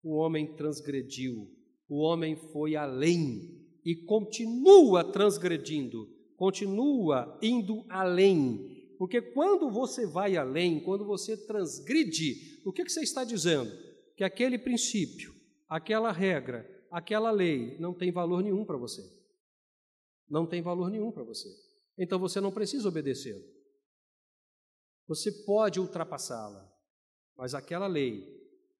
o 0.02 0.16
homem 0.16 0.56
transgrediu, 0.56 1.48
o 1.88 1.98
homem 1.98 2.34
foi 2.34 2.74
além 2.74 3.64
e 3.84 3.94
continua 3.94 5.04
transgredindo, 5.04 6.08
continua 6.36 7.38
indo 7.40 7.84
além 7.88 8.74
porque 8.98 9.20
quando 9.20 9.70
você 9.70 10.06
vai 10.06 10.36
além, 10.36 10.80
quando 10.80 11.04
você 11.04 11.36
transgride, 11.36 12.60
o 12.64 12.72
que, 12.72 12.84
que 12.84 12.92
você 12.92 13.02
está 13.02 13.24
dizendo? 13.24 13.70
Que 14.16 14.24
aquele 14.24 14.58
princípio, 14.58 15.34
aquela 15.68 16.10
regra, 16.10 16.66
aquela 16.90 17.30
lei 17.30 17.76
não 17.78 17.92
tem 17.92 18.10
valor 18.10 18.42
nenhum 18.42 18.64
para 18.64 18.78
você. 18.78 19.02
Não 20.28 20.46
tem 20.46 20.62
valor 20.62 20.90
nenhum 20.90 21.12
para 21.12 21.24
você. 21.24 21.48
Então 21.98 22.18
você 22.18 22.40
não 22.40 22.52
precisa 22.52 22.88
obedecê-lo. 22.88 23.44
Você 25.06 25.30
pode 25.44 25.78
ultrapassá-la, 25.78 26.68
mas 27.36 27.54
aquela 27.54 27.86
lei, 27.86 28.26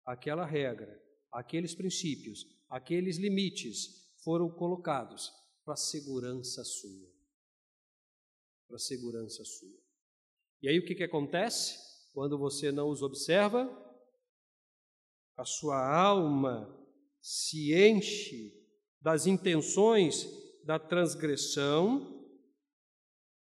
aquela 0.04 0.44
regra, 0.44 1.00
aqueles 1.30 1.74
princípios, 1.74 2.44
aqueles 2.68 3.16
limites 3.16 4.12
foram 4.24 4.50
colocados 4.50 5.32
para 5.64 5.76
segurança 5.76 6.64
sua. 6.64 7.08
Para 8.68 8.78
segurança 8.78 9.44
sua. 9.44 9.78
E 10.62 10.68
aí 10.68 10.78
o 10.78 10.84
que, 10.84 10.94
que 10.94 11.04
acontece? 11.04 11.78
Quando 12.12 12.36
você 12.36 12.72
não 12.72 12.88
os 12.88 13.02
observa, 13.02 13.70
a 15.36 15.44
sua 15.44 15.78
alma 15.78 16.74
se 17.20 17.74
enche 17.74 18.52
das 19.00 19.26
intenções 19.26 20.26
da 20.66 20.80
transgressão 20.80 22.12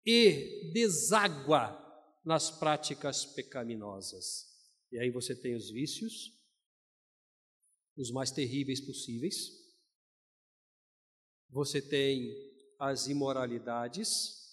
e 0.06 0.72
deságua 0.72 1.82
nas 2.24 2.52
práticas 2.52 3.26
pecaminosas. 3.26 4.46
E 4.92 5.00
aí 5.00 5.10
você 5.10 5.36
tem 5.36 5.56
os 5.56 5.72
vícios, 5.72 6.32
os 7.98 8.12
mais 8.12 8.30
terríveis 8.30 8.80
possíveis, 8.80 9.50
você 11.50 11.82
tem 11.82 12.32
as 12.78 13.08
imoralidades, 13.08 14.46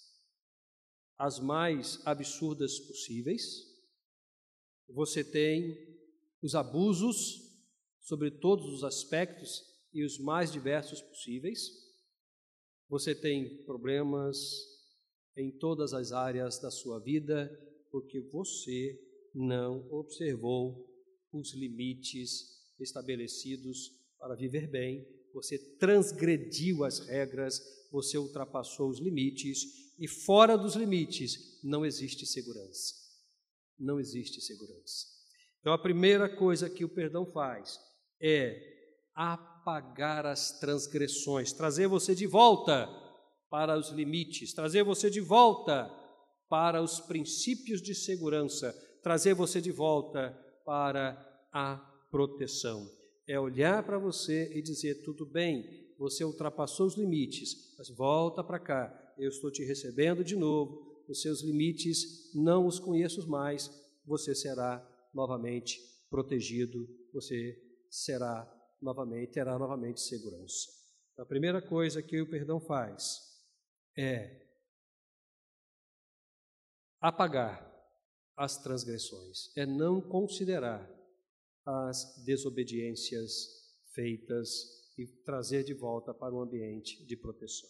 as 1.17 1.39
mais 1.39 2.01
absurdas 2.07 2.79
possíveis. 2.79 3.43
Você 4.89 5.23
tem 5.23 5.77
os 6.41 6.55
abusos 6.55 7.39
sobre 8.01 8.31
todos 8.31 8.65
os 8.73 8.83
aspectos 8.83 9.61
e 9.93 10.03
os 10.03 10.17
mais 10.17 10.51
diversos 10.51 11.01
possíveis. 11.01 11.82
Você 12.93 13.15
tem 13.15 13.57
problemas 13.63 14.37
em 15.35 15.49
todas 15.49 15.95
as 15.95 16.11
áreas 16.11 16.59
da 16.59 16.69
sua 16.69 16.99
vida 16.99 17.49
porque 17.89 18.21
você 18.21 18.95
não 19.33 19.91
observou 19.91 20.87
os 21.31 21.55
limites 21.55 22.71
estabelecidos 22.79 23.99
para 24.19 24.35
viver 24.35 24.67
bem, 24.69 25.07
você 25.33 25.57
transgrediu 25.79 26.83
as 26.83 26.99
regras, 26.99 27.59
você 27.91 28.15
ultrapassou 28.15 28.89
os 28.89 28.99
limites 28.99 29.95
e 29.97 30.07
fora 30.07 30.55
dos 30.55 30.75
limites 30.75 31.59
não 31.63 31.83
existe 31.83 32.27
segurança. 32.27 32.93
Não 33.79 33.99
existe 33.99 34.39
segurança. 34.39 35.07
Então 35.61 35.73
a 35.73 35.79
primeira 35.79 36.29
coisa 36.29 36.69
que 36.69 36.85
o 36.85 36.89
perdão 36.89 37.25
faz 37.25 37.79
é 38.21 39.01
apagar 39.15 39.52
as 39.65 40.59
transgressões, 40.59 41.53
trazer 41.53 41.87
você 41.87 42.13
de 42.13 42.27
volta 42.27 42.89
para 43.49 43.77
os 43.77 43.89
limites, 43.89 44.53
trazer 44.53 44.83
você 44.83 45.09
de 45.09 45.21
volta 45.21 45.89
para 46.49 46.81
os 46.81 46.99
princípios 46.99 47.81
de 47.81 47.95
segurança, 47.95 48.73
trazer 49.01 49.33
você 49.33 49.61
de 49.61 49.71
volta 49.71 50.31
para 50.65 51.17
a 51.51 51.77
proteção. 52.09 52.89
É 53.27 53.39
olhar 53.39 53.83
para 53.83 53.97
você 53.97 54.51
e 54.53 54.61
dizer: 54.61 55.03
tudo 55.03 55.25
bem, 55.25 55.93
você 55.97 56.23
ultrapassou 56.23 56.87
os 56.87 56.95
limites, 56.95 57.75
mas 57.77 57.89
volta 57.89 58.43
para 58.43 58.59
cá, 58.59 59.13
eu 59.17 59.29
estou 59.29 59.51
te 59.51 59.63
recebendo 59.63 60.23
de 60.23 60.35
novo, 60.35 61.03
os 61.07 61.21
seus 61.21 61.41
limites 61.41 62.33
não 62.33 62.65
os 62.65 62.79
conheço 62.79 63.27
mais, 63.27 63.69
você 64.05 64.35
será 64.35 64.85
novamente 65.13 65.79
protegido, 66.09 66.87
você 67.13 67.57
será 67.89 68.51
novamente, 68.83 69.31
terá 69.31 69.57
novamente 69.57 70.01
segurança. 70.01 70.69
Então, 71.13 71.23
a 71.23 71.27
primeira 71.27 71.61
coisa 71.61 72.01
que 72.01 72.21
o 72.21 72.29
perdão 72.29 72.59
faz 72.59 73.19
é 73.97 74.43
apagar 76.99 77.71
as 78.35 78.57
transgressões, 78.61 79.55
é 79.55 79.65
não 79.65 80.01
considerar 80.01 80.89
as 81.65 82.23
desobediências 82.25 83.31
feitas 83.93 84.49
e 84.97 85.07
trazer 85.23 85.63
de 85.63 85.73
volta 85.73 86.13
para 86.13 86.33
um 86.33 86.41
ambiente 86.41 87.05
de 87.05 87.15
proteção. 87.15 87.69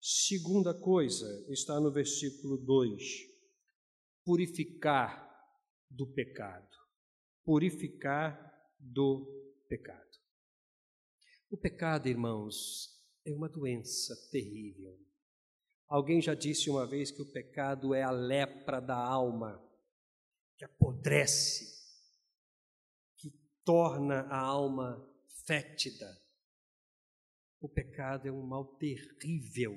Segunda 0.00 0.74
coisa 0.74 1.46
está 1.48 1.78
no 1.78 1.92
versículo 1.92 2.56
2: 2.56 3.02
purificar 4.24 5.30
do 5.90 6.06
pecado. 6.06 6.76
Purificar 7.44 8.52
do 8.78 9.24
pecado. 9.68 10.11
O 11.52 11.56
pecado, 11.58 12.08
irmãos, 12.08 12.88
é 13.26 13.30
uma 13.30 13.46
doença 13.46 14.16
terrível. 14.30 14.98
Alguém 15.86 16.18
já 16.18 16.32
disse 16.32 16.70
uma 16.70 16.86
vez 16.86 17.10
que 17.10 17.20
o 17.20 17.30
pecado 17.30 17.92
é 17.92 18.02
a 18.02 18.10
lepra 18.10 18.80
da 18.80 18.96
alma, 18.96 19.62
que 20.56 20.64
apodrece, 20.64 21.66
que 23.18 23.30
torna 23.62 24.22
a 24.30 24.40
alma 24.40 25.06
fétida. 25.46 26.10
O 27.60 27.68
pecado 27.68 28.26
é 28.26 28.32
um 28.32 28.46
mal 28.46 28.64
terrível 28.78 29.76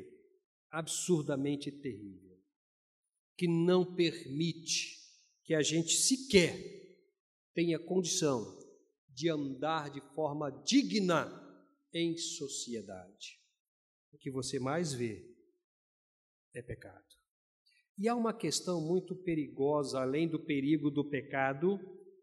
absurdamente 0.71 1.69
terrível, 1.73 2.39
que 3.37 3.49
não 3.49 3.93
permite 3.93 4.97
que 5.43 5.53
a 5.53 5.61
gente 5.61 5.91
sequer 5.91 6.55
tenha 7.53 7.77
condição 7.77 8.57
de 9.09 9.29
andar 9.29 9.89
de 9.89 9.99
forma 10.13 10.49
digna 10.63 11.44
em 11.95 12.17
sociedade. 12.17 13.39
O 14.11 14.17
que 14.17 14.29
você 14.29 14.59
mais 14.59 14.93
vê 14.93 15.25
é 16.53 16.61
pecado. 16.61 17.05
E 17.97 18.09
há 18.09 18.15
uma 18.15 18.33
questão 18.33 18.81
muito 18.81 19.15
perigosa, 19.15 20.01
além 20.01 20.27
do 20.27 20.37
perigo 20.37 20.91
do 20.91 21.09
pecado, 21.09 21.79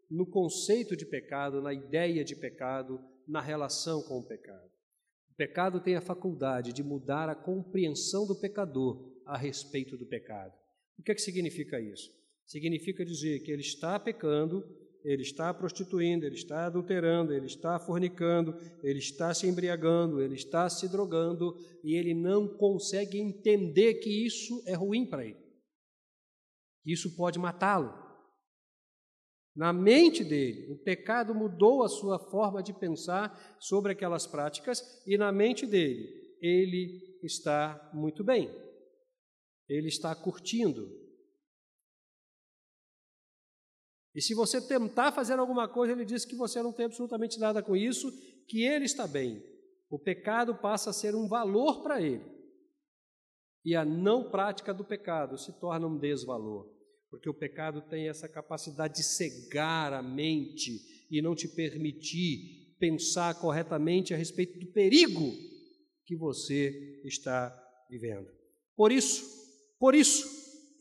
no 0.07 0.27
conceito 0.27 0.95
de 0.95 1.07
pecado, 1.07 1.59
na 1.59 1.73
ideia 1.73 2.23
de 2.23 2.35
pecado, 2.35 2.99
na 3.27 3.41
relação 3.41 4.03
com 4.03 4.19
o 4.19 4.27
pecado. 4.27 4.71
O 5.31 5.35
pecado 5.35 5.81
tem 5.81 5.95
a 5.95 6.01
faculdade 6.01 6.71
de 6.71 6.83
mudar 6.83 7.27
a 7.27 7.35
compreensão 7.35 8.27
do 8.27 8.39
pecador 8.39 9.11
a 9.25 9.35
respeito 9.35 9.97
do 9.97 10.05
pecado. 10.05 10.53
O 10.99 11.01
que, 11.01 11.11
é 11.11 11.15
que 11.15 11.21
significa 11.21 11.81
isso? 11.81 12.11
Significa 12.45 13.03
dizer 13.03 13.39
que 13.39 13.51
ele 13.51 13.63
está 13.63 13.99
pecando, 13.99 14.63
ele 15.03 15.21
está 15.21 15.53
prostituindo, 15.53 16.25
ele 16.25 16.35
está 16.35 16.65
adulterando, 16.65 17.33
ele 17.33 17.45
está 17.45 17.77
fornicando, 17.77 18.55
ele 18.81 18.99
está 18.99 19.33
se 19.33 19.45
embriagando, 19.47 20.21
ele 20.21 20.35
está 20.35 20.69
se 20.69 20.87
drogando 20.87 21.57
e 21.83 21.97
ele 21.97 22.13
não 22.13 22.47
consegue 22.47 23.19
entender 23.19 23.95
que 23.95 24.25
isso 24.25 24.63
é 24.65 24.73
ruim 24.73 25.05
para 25.05 25.25
ele. 25.25 25.43
Que 26.83 26.93
isso 26.93 27.15
pode 27.15 27.37
matá-lo. 27.37 28.01
Na 29.55 29.71
mente 29.71 30.23
dele, 30.23 30.71
o 30.71 30.77
pecado 30.77 31.35
mudou 31.35 31.83
a 31.83 31.89
sua 31.89 32.17
forma 32.17 32.63
de 32.63 32.73
pensar 32.73 33.57
sobre 33.59 33.91
aquelas 33.91 34.25
práticas 34.25 34.81
e 35.05 35.17
na 35.17 35.31
mente 35.31 35.67
dele, 35.67 36.09
ele 36.41 37.19
está 37.21 37.91
muito 37.93 38.23
bem. 38.23 38.49
Ele 39.69 39.87
está 39.87 40.15
curtindo. 40.15 41.02
E 44.15 44.21
se 44.21 44.33
você 44.33 44.61
tentar 44.61 45.11
fazer 45.11 45.39
alguma 45.39 45.67
coisa, 45.67 45.93
ele 45.93 46.05
diz 46.05 46.23
que 46.23 46.35
você 46.35 46.61
não 46.61 46.71
tem 46.71 46.85
absolutamente 46.85 47.39
nada 47.39 47.63
com 47.63 47.75
isso, 47.75 48.11
que 48.47 48.63
ele 48.63 48.85
está 48.85 49.07
bem. 49.07 49.41
o 49.89 49.99
pecado 49.99 50.55
passa 50.55 50.89
a 50.89 50.93
ser 50.93 51.13
um 51.13 51.27
valor 51.27 51.83
para 51.83 52.01
ele. 52.01 52.25
E 53.63 53.75
a 53.75 53.85
não 53.85 54.31
prática 54.31 54.73
do 54.73 54.83
pecado 54.83 55.37
se 55.37 55.59
torna 55.59 55.85
um 55.85 55.99
desvalor, 55.99 56.67
porque 57.11 57.29
o 57.29 57.33
pecado 57.33 57.79
tem 57.81 58.09
essa 58.09 58.27
capacidade 58.27 58.95
de 58.95 59.03
cegar 59.03 59.93
a 59.93 60.01
mente 60.01 60.79
e 61.11 61.21
não 61.21 61.35
te 61.35 61.47
permitir 61.47 62.75
pensar 62.79 63.39
corretamente 63.39 64.13
a 64.13 64.17
respeito 64.17 64.59
do 64.59 64.71
perigo 64.73 65.31
que 66.05 66.15
você 66.15 67.01
está 67.05 67.55
vivendo. 67.87 68.27
Por 68.75 68.91
isso, 68.91 69.23
por 69.79 69.93
isso, 69.93 70.27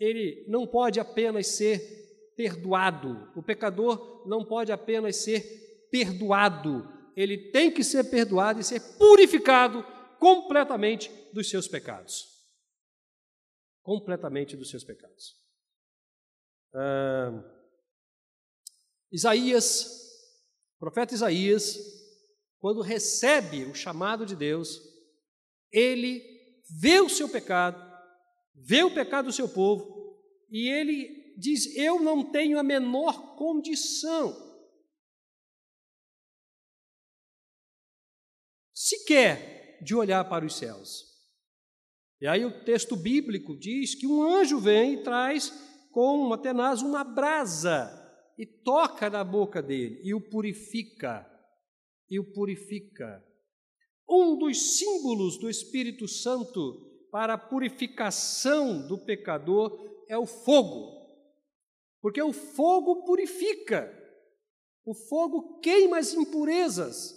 ele 0.00 0.44
não 0.48 0.66
pode 0.66 0.98
apenas 0.98 1.48
ser 1.48 2.01
perdoado. 2.36 3.30
O 3.36 3.42
pecador 3.42 4.26
não 4.26 4.44
pode 4.44 4.72
apenas 4.72 5.16
ser 5.16 5.88
perdoado. 5.90 6.88
Ele 7.16 7.50
tem 7.50 7.70
que 7.70 7.84
ser 7.84 8.04
perdoado 8.04 8.60
e 8.60 8.64
ser 8.64 8.80
purificado 8.96 9.84
completamente 10.18 11.10
dos 11.32 11.50
seus 11.50 11.68
pecados. 11.68 12.26
Completamente 13.82 14.56
dos 14.56 14.70
seus 14.70 14.84
pecados. 14.84 15.34
Ah, 16.74 17.42
Isaías, 19.10 19.84
o 20.76 20.78
profeta 20.78 21.14
Isaías, 21.14 21.78
quando 22.58 22.80
recebe 22.80 23.64
o 23.64 23.74
chamado 23.74 24.24
de 24.24 24.34
Deus, 24.34 24.80
ele 25.70 26.22
vê 26.80 27.00
o 27.00 27.08
seu 27.08 27.28
pecado, 27.28 27.82
vê 28.54 28.82
o 28.82 28.94
pecado 28.94 29.26
do 29.26 29.32
seu 29.32 29.48
povo, 29.48 30.16
e 30.50 30.70
ele 30.70 31.21
diz: 31.36 31.76
Eu 31.76 32.00
não 32.00 32.30
tenho 32.30 32.58
a 32.58 32.62
menor 32.62 33.36
condição 33.36 34.52
sequer 38.82 39.78
de 39.82 39.94
olhar 39.94 40.28
para 40.28 40.44
os 40.44 40.56
céus. 40.56 41.12
E 42.20 42.26
aí 42.26 42.44
o 42.44 42.64
texto 42.64 42.96
bíblico 42.96 43.56
diz 43.56 43.94
que 43.94 44.06
um 44.06 44.22
anjo 44.22 44.58
vem 44.58 44.94
e 44.94 45.02
traz 45.02 45.50
com 45.90 46.20
uma 46.20 46.38
tenaz 46.38 46.82
uma 46.82 47.04
brasa 47.04 47.98
e 48.38 48.46
toca 48.46 49.10
na 49.10 49.24
boca 49.24 49.60
dele 49.62 50.00
e 50.02 50.14
o 50.14 50.20
purifica. 50.20 51.28
E 52.08 52.18
o 52.18 52.32
purifica. 52.32 53.24
Um 54.08 54.36
dos 54.36 54.78
símbolos 54.78 55.38
do 55.38 55.48
Espírito 55.48 56.06
Santo 56.06 57.08
para 57.10 57.34
a 57.34 57.38
purificação 57.38 58.86
do 58.86 58.98
pecador 58.98 60.04
é 60.08 60.16
o 60.16 60.26
fogo. 60.26 61.01
Porque 62.02 62.20
o 62.20 62.32
fogo 62.32 63.04
purifica. 63.04 63.90
O 64.84 64.94
fogo 64.94 65.60
queima 65.60 65.98
as 65.98 66.12
impurezas, 66.12 67.14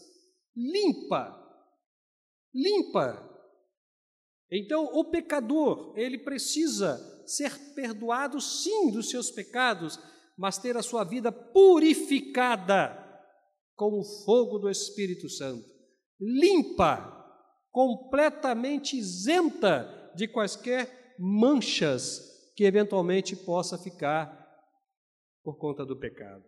limpa. 0.55 1.35
Limpa. 2.53 3.21
Então, 4.49 4.85
o 4.93 5.03
pecador, 5.03 5.93
ele 5.97 6.19
precisa 6.19 6.97
ser 7.25 7.73
perdoado 7.73 8.39
sim 8.39 8.91
dos 8.91 9.09
seus 9.09 9.31
pecados, 9.31 9.99
mas 10.37 10.59
ter 10.59 10.77
a 10.77 10.83
sua 10.83 11.03
vida 11.03 11.31
purificada 11.31 13.01
com 13.75 13.99
o 13.99 14.03
fogo 14.23 14.59
do 14.59 14.69
Espírito 14.69 15.27
Santo 15.27 15.75
limpa, 16.19 17.11
completamente 17.71 18.97
isenta 18.97 20.11
de 20.15 20.27
quaisquer 20.27 21.15
manchas 21.19 22.21
que 22.55 22.63
eventualmente 22.63 23.35
possa 23.35 23.77
ficar 23.77 24.44
por 25.45 25.58
conta 25.58 25.86
do 25.86 25.97
pecado. 25.97 26.43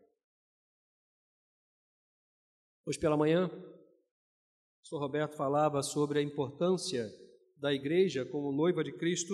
Hoje 2.86 3.00
pela 3.00 3.16
manhã, 3.16 3.48
o 3.48 4.88
Sr. 4.88 5.00
Roberto 5.00 5.38
falava 5.38 5.82
sobre 5.82 6.20
a 6.20 6.22
importância 6.22 7.10
da 7.56 7.74
igreja 7.74 8.26
como 8.26 8.52
noiva 8.52 8.84
de 8.84 8.92
Cristo 8.92 9.34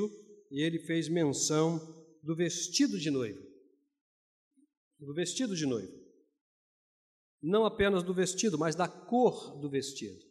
e 0.51 0.61
ele 0.61 0.77
fez 0.77 1.09
menção 1.09 1.79
do 2.21 2.35
vestido 2.35 2.99
de 2.99 3.09
noiva. 3.09 3.41
Do 4.99 5.15
vestido 5.15 5.55
de 5.55 5.65
noiva 5.65 6.03
não 7.43 7.65
apenas 7.65 8.03
do 8.03 8.13
vestido, 8.13 8.57
mas 8.57 8.73
da 8.73 8.87
cor 8.87 9.59
do 9.59 9.69
vestido. 9.69 10.23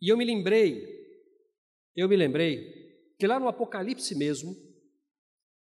E 0.00 0.08
eu 0.08 0.16
me 0.16 0.24
lembrei, 0.24 0.86
eu 1.96 2.08
me 2.08 2.16
lembrei 2.16 3.12
que 3.18 3.26
lá 3.26 3.40
no 3.40 3.48
Apocalipse 3.48 4.14
mesmo, 4.14 4.54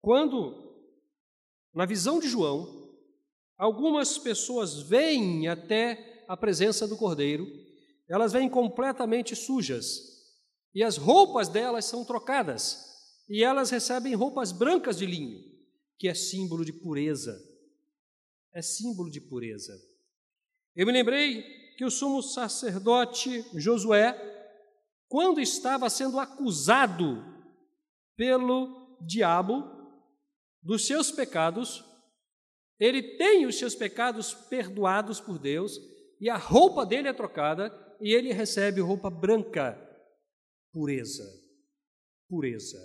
quando 0.01 0.66
na 1.77 1.85
visão 1.85 2.19
de 2.19 2.27
João, 2.27 2.91
algumas 3.55 4.17
pessoas 4.17 4.81
vêm 4.81 5.47
até 5.47 6.25
a 6.27 6.35
presença 6.35 6.87
do 6.87 6.97
Cordeiro, 6.97 7.47
elas 8.09 8.33
vêm 8.33 8.49
completamente 8.49 9.35
sujas, 9.35 10.01
e 10.73 10.83
as 10.83 10.97
roupas 10.97 11.47
delas 11.47 11.85
são 11.85 12.03
trocadas, 12.03 12.83
e 13.29 13.43
elas 13.43 13.69
recebem 13.69 14.15
roupas 14.15 14.51
brancas 14.51 14.97
de 14.97 15.05
linho, 15.05 15.39
que 15.99 16.07
é 16.07 16.15
símbolo 16.15 16.65
de 16.65 16.73
pureza. 16.73 17.39
É 18.55 18.61
símbolo 18.63 19.11
de 19.11 19.21
pureza. 19.21 19.79
Eu 20.75 20.87
me 20.87 20.91
lembrei 20.91 21.43
que 21.77 21.85
o 21.85 21.91
sumo 21.91 22.23
sacerdote 22.23 23.45
Josué, 23.53 24.15
quando 25.07 25.39
estava 25.39 25.91
sendo 25.91 26.19
acusado 26.19 27.23
pelo 28.15 28.97
diabo 28.99 29.76
dos 30.67 30.85
seus 30.85 31.09
pecados, 31.09 31.81
ele 32.77 33.01
tem 33.17 33.45
os 33.45 33.57
seus 33.57 33.73
pecados 33.73 34.33
perdoados 34.33 35.17
por 35.17 35.39
Deus 35.39 35.79
e 36.19 36.29
a 36.29 36.35
roupa 36.35 36.85
dele 36.85 37.07
é 37.07 37.13
trocada 37.13 37.71
e 38.01 38.13
ele 38.13 38.33
recebe 38.33 38.81
roupa 38.81 39.09
branca, 39.09 39.79
pureza, 40.73 41.23
pureza. 42.27 42.77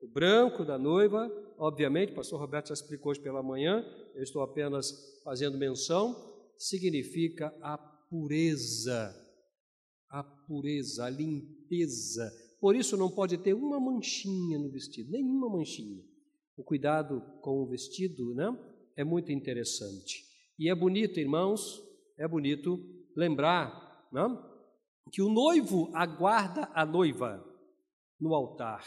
O 0.00 0.08
branco 0.08 0.64
da 0.64 0.78
noiva, 0.78 1.30
obviamente, 1.58 2.12
o 2.12 2.16
pastor 2.16 2.40
Roberto 2.40 2.68
já 2.68 2.74
explicou 2.74 3.12
hoje 3.12 3.20
pela 3.20 3.42
manhã, 3.42 3.84
eu 4.14 4.22
estou 4.22 4.42
apenas 4.42 4.90
fazendo 5.22 5.58
menção, 5.58 6.16
significa 6.56 7.54
a 7.60 7.76
pureza, 7.76 9.14
a 10.08 10.24
pureza, 10.24 11.04
a 11.04 11.10
limpeza. 11.10 12.32
Por 12.58 12.74
isso 12.74 12.96
não 12.96 13.10
pode 13.10 13.36
ter 13.36 13.52
uma 13.52 13.78
manchinha 13.78 14.58
no 14.58 14.70
vestido, 14.70 15.10
nenhuma 15.10 15.50
manchinha. 15.50 16.02
O 16.56 16.64
cuidado 16.64 17.20
com 17.40 17.62
o 17.62 17.66
vestido, 17.66 18.34
né, 18.34 18.46
é 18.96 19.04
muito 19.04 19.32
interessante. 19.32 20.24
E 20.58 20.70
é 20.70 20.74
bonito, 20.74 21.18
irmãos, 21.18 21.82
é 22.18 22.28
bonito 22.28 22.78
lembrar, 23.16 24.08
né, 24.12 24.22
que 25.10 25.22
o 25.22 25.28
noivo 25.28 25.90
aguarda 25.94 26.70
a 26.74 26.84
noiva 26.84 27.44
no 28.20 28.34
altar. 28.34 28.86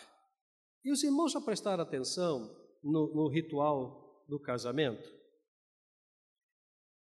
E 0.84 0.91
os 0.91 1.04
irmãos 1.04 1.32
já 1.32 1.41
prestaram 1.41 1.84
atenção 1.84 2.56
no, 2.84 3.13
no 3.13 3.28
ritual 3.28 4.23
do 4.28 4.39
casamento? 4.39 5.13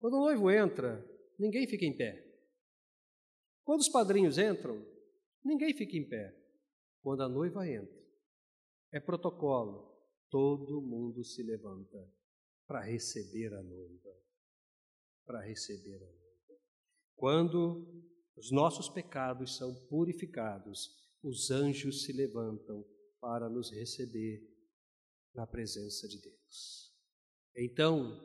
Quando 0.01 0.15
o 0.15 0.25
noivo 0.25 0.51
entra, 0.51 1.05
ninguém 1.39 1.67
fica 1.67 1.85
em 1.85 1.97
pé. 1.97 2.25
Quando 3.65 3.81
os 3.81 3.89
padrinhos 3.89 4.39
entram, 4.39 4.85
ninguém 5.45 5.75
fica 5.75 5.97
em 5.97 6.09
pé. 6.09 6.35
Quando 7.03 7.23
a 7.23 7.29
noiva 7.29 7.69
entra, 7.69 7.97
é 8.93 9.01
protocolo, 9.01 9.96
todo 10.31 10.81
mundo 10.81 11.25
se 11.25 11.43
levanta 11.43 11.99
para 12.67 12.83
receber 12.83 13.53
a 13.55 13.63
noiva. 13.63 14.17
Para 15.25 15.41
receber 15.43 15.97
a 15.97 16.07
noiva. 16.07 16.61
Quando 17.15 18.05
os 18.37 18.51
nossos 18.51 18.89
pecados 18.89 19.57
são 19.57 19.75
purificados, 19.87 20.91
os 21.23 21.51
anjos 21.51 22.05
se 22.05 22.13
levantam 22.13 22.87
para 23.21 23.49
nos 23.49 23.71
receber 23.71 24.47
na 25.35 25.47
presença 25.47 26.07
de 26.07 26.21
Deus. 26.21 26.95
Então, 27.57 28.23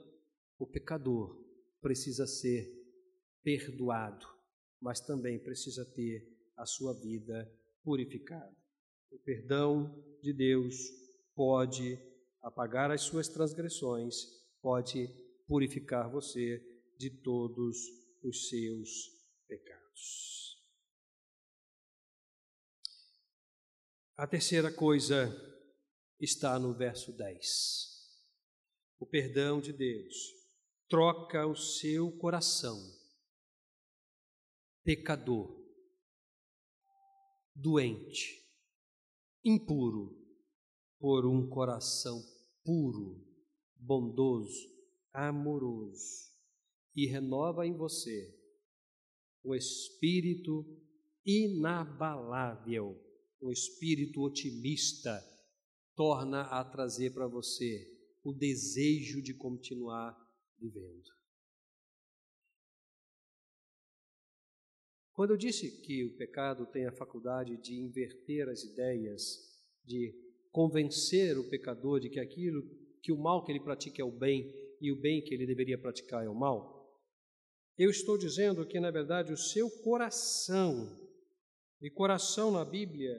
o 0.60 0.68
pecador 0.68 1.44
precisa 1.82 2.28
ser 2.28 2.70
perdoado, 3.42 4.28
mas 4.80 5.00
também 5.00 5.40
precisa 5.40 5.86
ter 5.86 6.28
a 6.58 6.66
sua 6.66 6.94
vida 7.00 7.52
purificada. 7.84 8.56
O 9.10 9.18
perdão 9.20 10.04
de 10.22 10.32
Deus 10.34 11.01
pode 11.36 11.98
apagar 12.42 12.92
as 12.92 13.02
suas 13.02 13.28
transgressões, 13.28 14.16
pode 14.62 15.08
purificar 15.48 16.10
você 16.10 16.62
de 16.98 17.10
todos 17.10 17.78
os 18.24 18.50
seus 18.50 18.90
pecados. 19.48 20.62
A 24.16 24.28
terceira 24.28 24.72
coisa 24.72 25.30
está 26.20 26.60
no 26.60 26.74
verso 26.74 27.12
10. 27.12 27.92
O 29.00 29.06
perdão 29.08 29.60
de 29.60 29.74
Deus 29.74 30.16
troca 30.88 31.48
o 31.48 31.56
seu 31.56 32.12
coração, 32.20 32.78
pecador, 34.84 35.60
doente, 37.56 38.48
impuro, 39.44 40.21
por 41.02 41.26
um 41.26 41.50
coração 41.50 42.24
puro, 42.64 43.28
bondoso, 43.76 44.70
amoroso, 45.12 46.30
e 46.96 47.08
renova 47.08 47.66
em 47.66 47.76
você 47.76 48.40
o 49.44 49.56
espírito 49.56 50.64
inabalável, 51.26 52.96
um 53.42 53.50
espírito 53.52 54.22
otimista, 54.22 55.20
torna 55.96 56.44
a 56.44 56.64
trazer 56.64 57.12
para 57.12 57.28
você 57.28 57.90
o 58.24 58.32
desejo 58.32 59.24
de 59.24 59.34
continuar 59.34 60.16
vivendo. 60.60 61.10
Quando 65.14 65.32
eu 65.32 65.38
disse 65.38 65.82
que 65.82 66.06
o 66.06 66.16
pecado 66.16 66.68
tem 66.68 66.86
a 66.86 66.96
faculdade 66.96 67.58
de 67.58 67.76
inverter 67.76 68.48
as 68.48 68.64
ideias, 68.64 69.52
de 69.84 70.31
convencer 70.52 71.38
o 71.38 71.50
pecador 71.50 72.00
de 72.00 72.10
que 72.10 72.20
aquilo, 72.20 72.62
que 73.02 73.12
o 73.12 73.18
mal 73.18 73.44
que 73.44 73.52
ele 73.52 73.60
pratica 73.60 74.02
é 74.02 74.06
o 74.06 74.12
bem 74.12 74.54
e 74.80 74.92
o 74.92 75.00
bem 75.00 75.22
que 75.22 75.34
ele 75.34 75.46
deveria 75.46 75.78
praticar 75.78 76.26
é 76.26 76.30
o 76.30 76.36
mal, 76.36 76.82
eu 77.78 77.90
estou 77.90 78.18
dizendo 78.18 78.66
que, 78.66 78.80
na 78.80 78.92
verdade, 78.92 79.32
o 79.32 79.38
seu 79.38 79.70
coração, 79.82 81.00
e 81.82 81.90
coração 81.90 82.52
na 82.52 82.66
Bíblia 82.66 83.16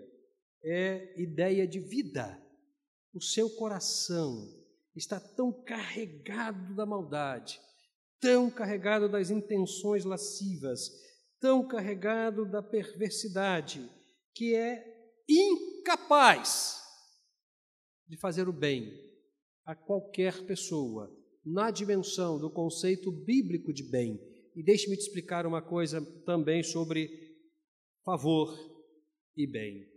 é 0.62 1.20
ideia 1.20 1.66
de 1.66 1.80
vida, 1.80 2.40
o 3.14 3.20
seu 3.20 3.50
coração 3.50 4.48
está 4.94 5.18
tão 5.18 5.52
carregado 5.64 6.74
da 6.74 6.86
maldade, 6.86 7.60
tão 8.20 8.50
carregado 8.50 9.08
das 9.08 9.30
intenções 9.30 10.04
lascivas, 10.04 10.90
tão 11.40 11.66
carregado 11.66 12.44
da 12.44 12.62
perversidade, 12.62 13.90
que 14.34 14.54
é 14.54 14.84
incapaz 15.28 16.81
de 18.12 18.18
fazer 18.18 18.46
o 18.46 18.52
bem 18.52 18.92
a 19.64 19.74
qualquer 19.74 20.44
pessoa, 20.44 21.10
na 21.42 21.70
dimensão 21.70 22.38
do 22.38 22.50
conceito 22.50 23.10
bíblico 23.10 23.72
de 23.72 23.82
bem. 23.82 24.20
E 24.54 24.62
deixe-me 24.62 24.98
te 24.98 25.00
explicar 25.00 25.46
uma 25.46 25.62
coisa 25.62 26.04
também 26.26 26.62
sobre 26.62 27.08
favor 28.04 28.54
e 29.34 29.46
bem. 29.46 29.88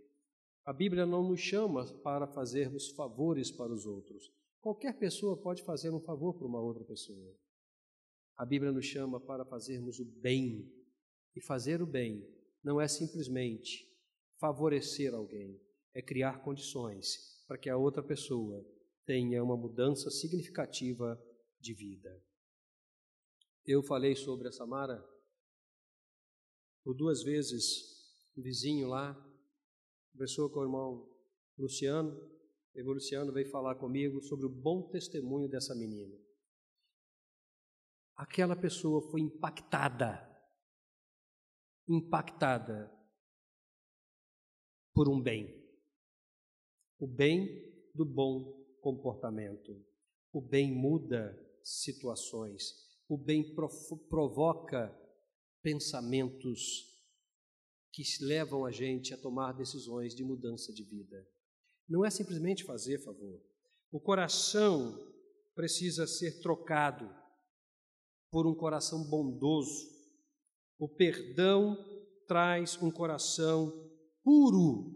A 0.63 0.71
Bíblia 0.71 1.05
não 1.05 1.27
nos 1.27 1.41
chama 1.41 1.85
para 2.03 2.25
fazermos 2.25 2.87
favores 2.91 3.51
para 3.51 3.73
os 3.73 3.85
outros. 3.85 4.31
Qualquer 4.61 4.97
pessoa 4.97 5.35
pode 5.35 5.61
fazer 5.63 5.89
um 5.89 5.99
favor 5.99 6.35
para 6.35 6.47
uma 6.47 6.61
outra 6.61 6.85
pessoa. 6.85 7.35
A 8.37 8.45
Bíblia 8.45 8.71
nos 8.71 8.85
chama 8.85 9.19
para 9.19 9.43
fazermos 9.43 9.99
o 9.99 10.05
bem. 10.05 10.71
E 11.35 11.41
fazer 11.41 11.81
o 11.81 11.85
bem 11.85 12.25
não 12.63 12.79
é 12.79 12.87
simplesmente 12.87 13.85
favorecer 14.39 15.13
alguém, 15.13 15.59
é 15.93 16.01
criar 16.01 16.41
condições 16.41 17.34
para 17.47 17.57
que 17.57 17.69
a 17.69 17.77
outra 17.77 18.01
pessoa 18.01 18.65
tenha 19.05 19.43
uma 19.43 19.55
mudança 19.55 20.09
significativa 20.09 21.21
de 21.59 21.73
vida. 21.73 22.23
Eu 23.65 23.83
falei 23.83 24.15
sobre 24.15 24.47
a 24.47 24.51
Samara 24.51 25.03
por 26.83 26.93
duas 26.93 27.23
vezes, 27.23 28.31
um 28.37 28.41
vizinho 28.43 28.87
lá 28.87 29.15
conversou 30.11 30.49
com 30.51 30.59
o 30.59 30.63
irmão 30.63 31.11
Luciano, 31.57 32.11
o 32.73 32.79
irmão 32.79 32.93
Luciano 32.93 33.33
veio 33.33 33.49
falar 33.49 33.75
comigo 33.75 34.21
sobre 34.21 34.45
o 34.45 34.49
bom 34.49 34.87
testemunho 34.89 35.49
dessa 35.49 35.73
menina. 35.73 36.15
Aquela 38.15 38.55
pessoa 38.55 39.01
foi 39.09 39.19
impactada, 39.21 40.23
impactada 41.87 42.89
por 44.93 45.09
um 45.09 45.19
bem. 45.19 45.64
O 46.99 47.07
bem 47.07 47.47
do 47.93 48.05
bom 48.05 48.53
comportamento. 48.81 49.75
O 50.31 50.41
bem 50.41 50.71
muda 50.71 51.37
situações. 51.63 52.63
O 53.07 53.17
bem 53.17 53.55
provoca 54.09 54.93
pensamentos 55.61 56.95
que 57.91 58.03
levam 58.21 58.65
a 58.65 58.71
gente 58.71 59.13
a 59.13 59.17
tomar 59.17 59.53
decisões 59.53 60.13
de 60.13 60.23
mudança 60.23 60.73
de 60.73 60.83
vida. 60.83 61.25
Não 61.87 62.03
é 62.03 62.09
simplesmente 62.09 62.63
fazer 62.63 62.99
favor. 62.99 63.41
O 63.91 63.99
coração 63.99 64.99
precisa 65.55 66.05
ser 66.05 66.41
trocado 66.41 67.09
por 68.29 68.45
um 68.45 68.53
coração 68.53 69.03
bondoso. 69.09 69.89
O 70.77 70.89
perdão 70.89 71.77
traz 72.27 72.81
um 72.81 72.91
coração 72.91 73.71
puro, 74.23 74.93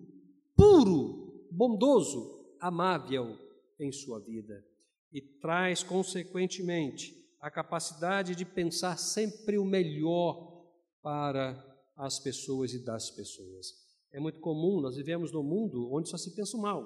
puro, 0.56 1.29
bondoso, 1.52 2.56
amável 2.60 3.38
em 3.80 3.92
sua 3.92 4.20
vida 4.20 4.66
e 5.12 5.22
traz, 5.22 5.82
consequentemente, 5.82 7.16
a 7.40 7.50
capacidade 7.50 8.36
de 8.36 8.46
pensar 8.46 8.98
sempre 8.98 9.58
o 9.58 9.66
melhor 9.66 10.68
para 11.02 11.66
às 11.96 12.20
pessoas 12.20 12.74
e 12.74 12.84
das 12.84 13.10
pessoas. 13.12 13.68
É 14.12 14.20
muito 14.20 14.40
comum, 14.40 14.82
nós 14.82 14.96
vivemos 14.96 15.32
num 15.32 15.44
mundo 15.44 15.92
onde 15.94 16.10
só 16.10 16.18
se 16.18 16.36
pensa 16.36 16.58
o 16.58 16.62
mal, 16.62 16.86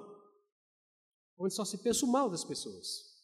onde 1.38 1.54
só 1.54 1.64
se 1.64 1.78
pensa 1.82 2.04
o 2.04 2.10
mal 2.10 2.30
das 2.30 2.44
pessoas, 2.44 3.14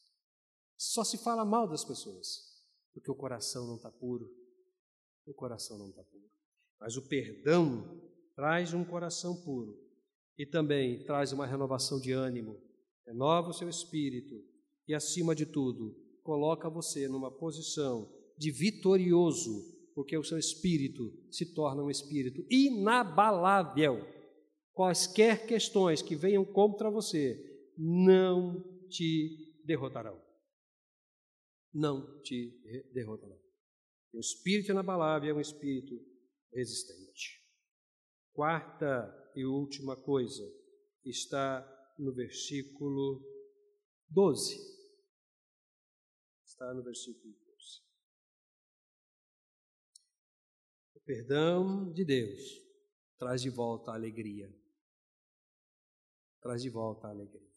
só 0.76 1.04
se 1.04 1.18
fala 1.18 1.44
mal 1.44 1.68
das 1.68 1.84
pessoas, 1.84 2.50
porque 2.92 3.10
o 3.10 3.14
coração 3.14 3.66
não 3.66 3.76
está 3.76 3.90
puro. 3.90 4.28
O 5.26 5.34
coração 5.34 5.78
não 5.78 5.90
está 5.90 6.02
puro. 6.02 6.28
Mas 6.80 6.96
o 6.96 7.06
perdão 7.06 8.00
traz 8.34 8.72
um 8.72 8.84
coração 8.84 9.36
puro 9.42 9.89
e 10.40 10.46
também 10.46 11.04
traz 11.04 11.34
uma 11.34 11.46
renovação 11.46 12.00
de 12.00 12.12
ânimo, 12.12 12.58
renova 13.06 13.50
o 13.50 13.52
seu 13.52 13.68
espírito 13.68 14.42
e, 14.88 14.94
acima 14.94 15.34
de 15.34 15.44
tudo, 15.44 15.94
coloca 16.22 16.70
você 16.70 17.06
numa 17.06 17.30
posição 17.30 18.10
de 18.38 18.50
vitorioso 18.50 19.78
porque 19.94 20.16
o 20.16 20.24
seu 20.24 20.38
espírito 20.38 21.12
se 21.30 21.52
torna 21.52 21.82
um 21.82 21.90
espírito 21.90 22.42
inabalável. 22.50 24.02
Quaisquer 24.72 25.46
questões 25.46 26.00
que 26.00 26.16
venham 26.16 26.42
contra 26.42 26.90
você 26.90 27.38
não 27.76 28.64
te 28.88 29.60
derrotarão. 29.66 30.18
Não 31.70 32.18
te 32.22 32.58
derrotarão. 32.94 33.38
O 34.14 34.18
espírito 34.20 34.70
inabalável 34.70 35.34
é 35.34 35.36
um 35.36 35.40
espírito 35.40 36.00
resistente. 36.50 37.44
Quarta 38.32 39.19
e 39.34 39.44
última 39.44 39.96
coisa 39.96 40.44
está 41.04 41.94
no 41.98 42.12
versículo 42.12 43.22
12. 44.08 44.58
Está 46.44 46.72
no 46.74 46.82
versículo 46.82 47.40
perdão 51.10 51.92
de 51.92 52.04
Deus 52.04 52.40
traz 53.18 53.42
de 53.42 53.50
volta 53.50 53.90
a 53.90 53.94
alegria. 53.94 54.48
Traz 56.40 56.62
de 56.62 56.70
volta 56.70 57.08
a 57.08 57.10
alegria. 57.10 57.50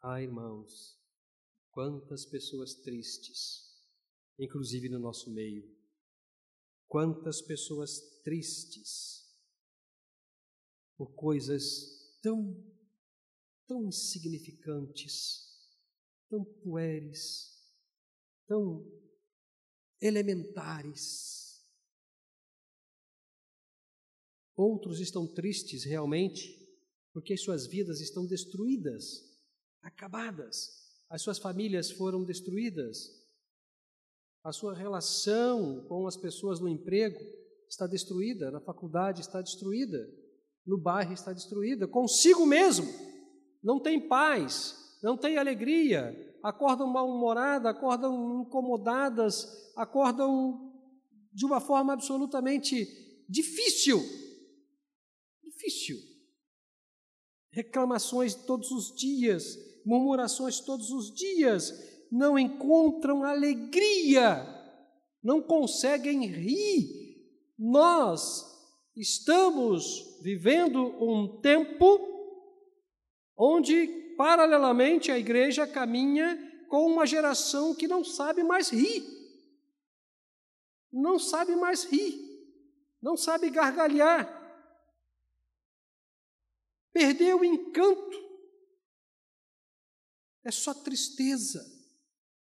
Ah, 0.00 0.22
irmãos, 0.22 0.96
quantas 1.72 2.24
pessoas 2.24 2.74
tristes, 2.74 3.84
inclusive 4.38 4.88
no 4.88 5.00
nosso 5.00 5.28
meio. 5.32 5.68
Quantas 6.86 7.42
pessoas 7.42 7.98
tristes 8.22 9.25
por 10.96 11.14
coisas 11.14 12.18
tão, 12.22 12.64
tão 13.66 13.86
insignificantes, 13.86 15.44
tão 16.28 16.44
pueres, 16.44 17.62
tão 18.46 18.84
elementares 20.00 21.46
Outros 24.56 25.00
estão 25.00 25.26
tristes 25.26 25.84
realmente 25.84 26.64
porque 27.12 27.36
suas 27.36 27.66
vidas 27.66 28.00
estão 28.00 28.26
destruídas, 28.26 29.22
acabadas. 29.82 30.86
As 31.10 31.22
suas 31.22 31.38
famílias 31.38 31.90
foram 31.90 32.24
destruídas. 32.24 33.10
A 34.42 34.52
sua 34.52 34.74
relação 34.74 35.84
com 35.88 36.06
as 36.06 36.16
pessoas 36.16 36.58
no 36.58 36.68
emprego 36.68 37.18
está 37.68 37.86
destruída, 37.86 38.50
na 38.50 38.60
faculdade 38.60 39.20
está 39.20 39.42
destruída, 39.42 39.98
no 40.66 40.78
bairro 40.78 41.12
está 41.12 41.32
destruída, 41.32 41.86
consigo 41.86 42.44
mesmo. 42.44 42.86
Não 43.62 43.80
tem 43.80 44.08
paz, 44.08 44.98
não 45.02 45.16
tem 45.16 45.38
alegria, 45.38 46.14
acordam 46.42 46.86
mal-humoradas, 46.88 47.70
acordam 47.70 48.42
incomodadas, 48.42 49.72
acordam 49.76 50.72
de 51.32 51.44
uma 51.44 51.60
forma 51.60 51.92
absolutamente 51.92 52.86
difícil 53.28 54.02
difícil. 55.56 55.98
Reclamações 57.50 58.34
todos 58.34 58.70
os 58.70 58.94
dias, 58.94 59.56
murmurações 59.84 60.60
todos 60.60 60.90
os 60.90 61.12
dias, 61.14 61.72
não 62.12 62.38
encontram 62.38 63.24
alegria, 63.24 64.46
não 65.22 65.42
conseguem 65.42 66.26
rir. 66.26 67.06
Nós 67.58 68.44
estamos 68.96 70.18
vivendo 70.22 70.80
um 71.02 71.40
tempo 71.40 72.00
onde, 73.36 73.86
paralelamente, 74.16 75.10
a 75.10 75.18
igreja 75.18 75.66
caminha 75.66 76.66
com 76.68 76.86
uma 76.86 77.06
geração 77.06 77.74
que 77.74 77.86
não 77.86 78.02
sabe 78.02 78.42
mais 78.42 78.70
rir. 78.70 79.04
Não 80.92 81.18
sabe 81.18 81.54
mais 81.54 81.84
rir. 81.84 82.26
Não 83.06 83.16
sabe 83.16 83.50
gargalhar, 83.50 84.26
perdeu 86.92 87.38
o 87.38 87.44
encanto, 87.44 88.16
é 90.42 90.50
só 90.50 90.72
tristeza, 90.72 91.64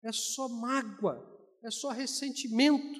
é 0.03 0.11
só 0.11 0.49
mágoa, 0.49 1.17
é 1.63 1.69
só 1.71 1.91
ressentimento, 1.91 2.99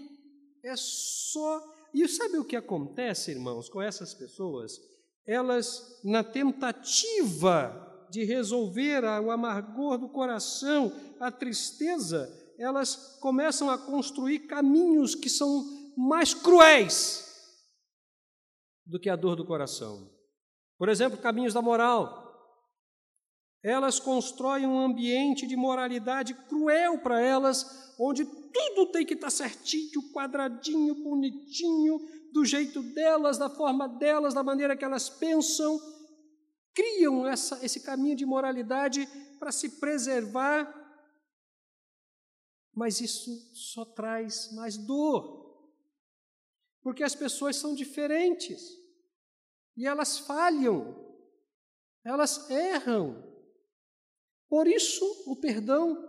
é 0.64 0.76
só. 0.78 1.79
E 1.94 2.08
sabe 2.08 2.38
o 2.38 2.46
que 2.46 2.56
acontece, 2.56 3.32
irmãos, 3.32 3.70
com 3.70 3.82
essas 3.82 4.14
pessoas? 4.14 4.74
Elas, 5.26 6.00
na 6.04 6.24
tentativa 6.24 8.08
de 8.10 8.24
resolver 8.24 9.04
o 9.04 9.32
amargor 9.32 9.98
do 9.98 10.10
coração, 10.10 10.92
a 11.20 11.32
tristeza, 11.32 12.28
elas 12.58 13.18
começam 13.20 13.70
a 13.70 13.78
construir 13.78 14.40
caminhos 14.40 15.16
que 15.16 15.30
são 15.30 15.94
mais 15.96 16.34
cruéis 16.34 17.26
do 18.86 19.00
que 19.00 19.10
a 19.10 19.16
dor 19.16 19.36
do 19.36 19.46
coração. 19.46 20.10
Por 20.78 20.90
exemplo, 20.90 21.18
caminhos 21.18 21.54
da 21.54 21.62
moral. 21.62 22.28
Elas 23.62 24.00
constroem 24.00 24.66
um 24.66 24.80
ambiente 24.80 25.46
de 25.46 25.56
moralidade 25.56 26.34
cruel 26.34 27.00
para 27.00 27.22
elas, 27.22 27.94
onde 28.00 28.26
tudo 28.54 28.92
tem 28.92 29.06
que 29.06 29.14
estar 29.14 29.30
certinho, 29.30 30.12
quadradinho, 30.12 30.96
bonitinho, 30.96 32.00
do 32.32 32.46
jeito 32.46 32.82
delas, 32.82 33.38
da 33.38 33.50
forma 33.50 33.88
delas, 33.88 34.34
da 34.34 34.44
maneira 34.44 34.76
que 34.78 34.86
elas 34.86 35.10
pensam. 35.10 35.80
Criam 36.74 37.28
essa, 37.28 37.64
esse 37.66 37.82
caminho 37.82 38.16
de 38.16 38.26
moralidade 38.26 39.08
para 39.40 39.52
se 39.52 39.80
preservar, 39.80 40.76
mas 42.74 43.02
isso 43.02 43.32
só 43.54 43.84
traz 43.84 44.52
mais 44.54 44.78
dor, 44.78 45.68
porque 46.82 47.04
as 47.04 47.16
pessoas 47.16 47.56
são 47.56 47.74
diferentes. 47.74 48.78
E 49.76 49.86
elas 49.86 50.20
falham, 50.20 50.94
elas 52.04 52.50
erram. 52.50 53.28
Por 54.48 54.68
isso 54.68 55.06
o 55.28 55.36
perdão, 55.36 56.09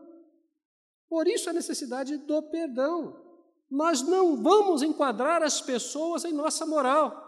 por 1.10 1.26
isso 1.26 1.50
a 1.50 1.52
necessidade 1.52 2.16
do 2.18 2.40
perdão. 2.40 3.20
Nós 3.68 4.00
não 4.00 4.40
vamos 4.40 4.80
enquadrar 4.80 5.42
as 5.42 5.60
pessoas 5.60 6.24
em 6.24 6.32
nossa 6.32 6.64
moral. 6.64 7.26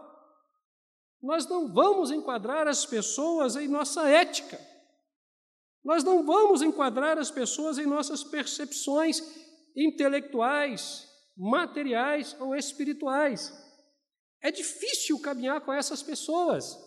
Nós 1.20 1.46
não 1.48 1.66
vamos 1.66 2.12
enquadrar 2.12 2.68
as 2.68 2.86
pessoas 2.86 3.56
em 3.56 3.66
nossa 3.66 4.08
ética. 4.08 4.58
Nós 5.84 6.04
não 6.04 6.24
vamos 6.24 6.62
enquadrar 6.62 7.18
as 7.18 7.28
pessoas 7.28 7.76
em 7.76 7.84
nossas 7.84 8.22
percepções 8.22 9.20
intelectuais, 9.76 11.08
materiais 11.36 12.36
ou 12.38 12.54
espirituais. 12.54 13.52
É 14.40 14.52
difícil 14.52 15.20
caminhar 15.20 15.60
com 15.60 15.72
essas 15.72 16.04
pessoas. 16.04 16.78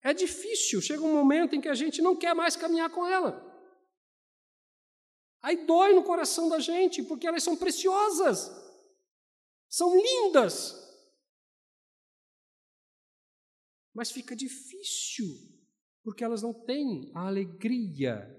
É 0.00 0.14
difícil, 0.14 0.80
chega 0.80 1.02
um 1.02 1.12
momento 1.12 1.56
em 1.56 1.60
que 1.60 1.68
a 1.68 1.74
gente 1.74 2.00
não 2.00 2.14
quer 2.14 2.34
mais 2.34 2.54
caminhar 2.54 2.90
com 2.90 3.04
ela. 3.04 3.47
Aí 5.42 5.64
dói 5.66 5.94
no 5.94 6.02
coração 6.02 6.48
da 6.48 6.58
gente, 6.58 7.02
porque 7.02 7.26
elas 7.26 7.42
são 7.42 7.56
preciosas, 7.56 8.50
são 9.68 9.94
lindas, 9.94 10.74
mas 13.94 14.10
fica 14.10 14.34
difícil, 14.34 15.26
porque 16.02 16.24
elas 16.24 16.42
não 16.42 16.52
têm 16.52 17.10
a 17.14 17.26
alegria. 17.26 18.34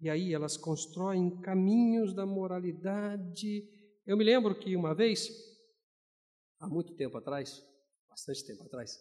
E 0.00 0.10
aí 0.10 0.34
elas 0.34 0.56
constroem 0.56 1.40
caminhos 1.40 2.12
da 2.12 2.26
moralidade. 2.26 3.68
Eu 4.06 4.16
me 4.16 4.24
lembro 4.24 4.58
que 4.58 4.76
uma 4.76 4.94
vez, 4.94 5.28
há 6.60 6.66
muito 6.66 6.94
tempo 6.94 7.16
atrás, 7.16 7.62
bastante 8.08 8.46
tempo 8.46 8.64
atrás, 8.64 8.98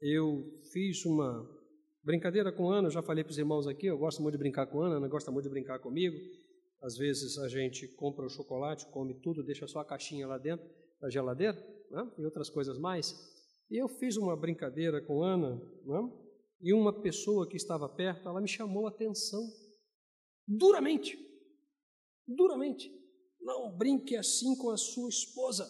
eu 0.00 0.60
fiz 0.72 1.04
uma 1.04 1.48
brincadeira 2.02 2.52
com 2.52 2.70
Ana, 2.70 2.88
eu 2.88 2.92
já 2.92 3.02
falei 3.02 3.24
para 3.24 3.30
os 3.30 3.38
irmãos 3.38 3.66
aqui, 3.66 3.86
eu 3.86 3.98
gosto 3.98 4.22
muito 4.22 4.34
de 4.34 4.38
brincar 4.38 4.66
com 4.66 4.82
Ana, 4.82 4.96
Ana 4.96 5.08
gosta 5.08 5.30
muito 5.30 5.44
de 5.44 5.50
brincar 5.50 5.78
comigo. 5.78 6.16
Às 6.84 6.98
vezes 6.98 7.38
a 7.38 7.48
gente 7.48 7.88
compra 7.88 8.26
o 8.26 8.28
chocolate, 8.28 8.86
come 8.88 9.14
tudo, 9.14 9.42
deixa 9.42 9.66
só 9.66 9.78
a 9.78 9.84
caixinha 9.86 10.26
lá 10.26 10.36
dentro 10.36 10.68
da 11.00 11.08
geladeira, 11.08 11.56
né? 11.90 12.12
e 12.18 12.24
outras 12.26 12.50
coisas 12.50 12.78
mais. 12.78 13.14
E 13.70 13.82
eu 13.82 13.88
fiz 13.88 14.18
uma 14.18 14.36
brincadeira 14.36 15.00
com 15.00 15.22
Ana, 15.22 15.56
é? 15.56 16.24
e 16.60 16.74
uma 16.74 17.00
pessoa 17.00 17.48
que 17.48 17.56
estava 17.56 17.88
perto, 17.88 18.28
ela 18.28 18.38
me 18.38 18.46
chamou 18.46 18.86
a 18.86 18.90
atenção, 18.90 19.50
duramente, 20.46 21.18
duramente. 22.28 22.92
Não 23.40 23.74
brinque 23.74 24.14
assim 24.14 24.54
com 24.54 24.68
a 24.68 24.76
sua 24.76 25.08
esposa. 25.08 25.66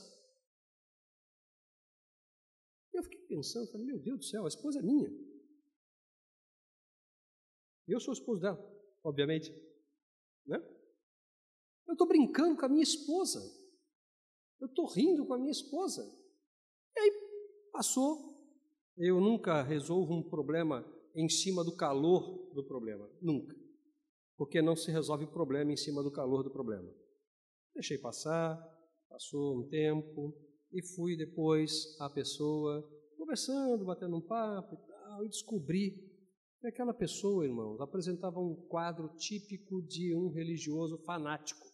Eu 2.93 3.05
fiquei 3.05 3.21
pensando, 3.21 3.71
falei, 3.71 3.87
meu 3.87 4.01
Deus 4.01 4.19
do 4.19 4.25
céu, 4.25 4.45
a 4.47 4.49
esposa 4.49 4.81
é 4.81 4.83
minha. 4.83 5.09
Eu 7.87 8.01
sou 8.01 8.13
o 8.13 8.17
esposo 8.17 8.41
dela, 8.41 8.59
obviamente. 9.05 9.53
Né? 10.45 10.74
Eu 11.87 11.93
estou 11.93 12.07
brincando 12.07 12.57
com 12.59 12.67
a 12.67 12.69
minha 12.69 12.83
esposa. 12.83 13.41
Eu 14.61 14.69
estou 14.69 14.87
rindo 14.87 15.27
com 15.27 15.35
a 15.35 15.39
minha 15.39 15.53
esposa. 15.53 16.03
E 16.97 17.01
aí 17.01 17.25
Passou. 17.75 18.33
Eu 18.97 19.21
nunca 19.21 19.61
resolvo 19.61 20.15
um 20.15 20.23
problema 20.23 20.87
em 21.13 21.29
cima 21.29 21.65
do 21.65 21.75
calor 21.75 22.53
do 22.55 22.65
problema. 22.65 23.11
Nunca. 23.21 23.53
Porque 24.37 24.63
não 24.63 24.77
se 24.77 24.93
resolve 24.93 25.25
o 25.25 25.33
problema 25.33 25.73
em 25.73 25.77
cima 25.77 26.01
do 26.01 26.13
calor 26.13 26.45
do 26.45 26.53
problema. 26.53 26.89
Deixei 27.75 27.99
passar, 27.99 28.57
passou 29.09 29.59
um 29.59 29.69
tempo, 29.69 30.33
e 30.73 30.87
fui 30.95 31.17
depois 31.17 32.01
à 32.01 32.09
pessoa, 32.09 32.89
conversando, 33.19 33.85
batendo 33.85 34.17
um 34.19 34.25
papo 34.25 34.77
e 34.77 34.87
tal, 34.87 35.25
e 35.25 35.29
descobri 35.29 35.97
que 36.61 36.69
aquela 36.69 36.95
pessoa, 36.95 37.45
irmãos, 37.45 37.81
apresentava 37.81 38.39
um 38.39 38.55
quadro 38.69 39.09
típico 39.17 39.83
de 39.83 40.15
um 40.15 40.31
religioso 40.31 40.97
fanático, 41.05 41.67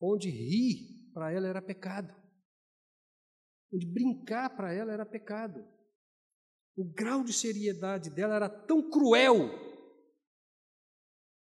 onde 0.00 0.30
rir 0.30 1.10
para 1.12 1.32
ela 1.32 1.48
era 1.48 1.62
pecado 1.62 2.18
onde 3.72 3.86
brincar 3.86 4.54
para 4.56 4.72
ela 4.72 4.92
era 4.92 5.06
pecado. 5.06 5.64
O 6.76 6.84
grau 6.84 7.24
de 7.24 7.32
seriedade 7.32 8.10
dela 8.10 8.36
era 8.36 8.48
tão 8.48 8.90
cruel 8.90 9.48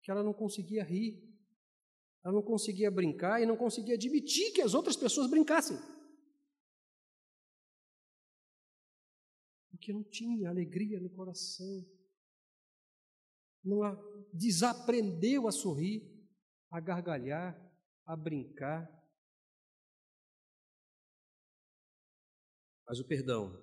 que 0.03 0.11
ela 0.11 0.23
não 0.23 0.33
conseguia 0.33 0.83
rir, 0.83 1.23
ela 2.25 2.35
não 2.35 2.43
conseguia 2.43 2.91
brincar 2.91 3.41
e 3.41 3.47
não 3.47 3.57
conseguia 3.57 3.95
admitir 3.95 4.53
que 4.53 4.63
as 4.63 4.75
outras 4.75 4.97
pessoas 4.97 5.31
brincassem. 5.31 5.77
Porque 9.71 9.93
não 9.93 10.03
tinha 10.05 10.49
alegria 10.49 10.99
no 11.01 11.11
coração, 11.11 11.87
não 13.63 13.81
desaprendeu 14.33 15.47
a 15.47 15.53
sorrir, 15.53 16.03
a 16.71 16.81
gargalhar, 16.81 17.70
a 18.11 18.17
brincar. 18.17 18.91
Mas 22.85 22.99
o 22.99 23.07
perdão 23.07 23.57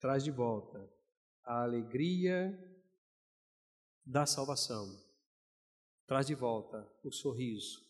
traz 0.00 0.24
de 0.24 0.30
volta 0.32 0.92
a 1.44 1.62
alegria 1.62 2.52
da 4.04 4.26
salvação, 4.26 4.88
traz 6.04 6.26
de 6.26 6.34
volta 6.34 6.84
o 7.04 7.12
sorriso, 7.12 7.80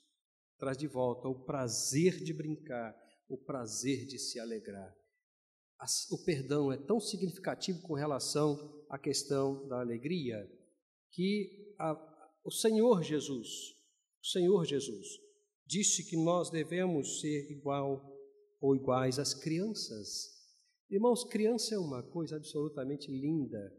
traz 0.58 0.76
de 0.76 0.86
volta 0.86 1.28
o 1.28 1.46
prazer 1.46 2.22
de 2.22 2.34
brincar, 2.34 2.94
o 3.26 3.38
prazer 3.38 4.04
de 4.04 4.18
se 4.18 4.38
alegrar. 4.38 4.94
O 6.10 6.22
perdão 6.22 6.70
é 6.70 6.76
tão 6.76 7.00
significativo 7.00 7.80
com 7.80 7.94
relação 7.94 8.84
à 8.90 8.98
questão 8.98 9.66
da 9.66 9.80
alegria 9.80 10.46
que 11.10 11.74
a, 11.78 11.94
o 12.44 12.50
Senhor 12.50 13.02
Jesus, 13.02 13.48
o 14.22 14.26
Senhor 14.26 14.66
Jesus, 14.66 15.29
disse 15.70 16.04
que 16.04 16.16
nós 16.16 16.50
devemos 16.50 17.20
ser 17.20 17.48
igual 17.48 18.04
ou 18.60 18.74
iguais 18.74 19.20
às 19.20 19.32
crianças. 19.32 20.28
Irmãos, 20.90 21.22
criança 21.22 21.76
é 21.76 21.78
uma 21.78 22.02
coisa 22.02 22.36
absolutamente 22.36 23.08
linda. 23.08 23.72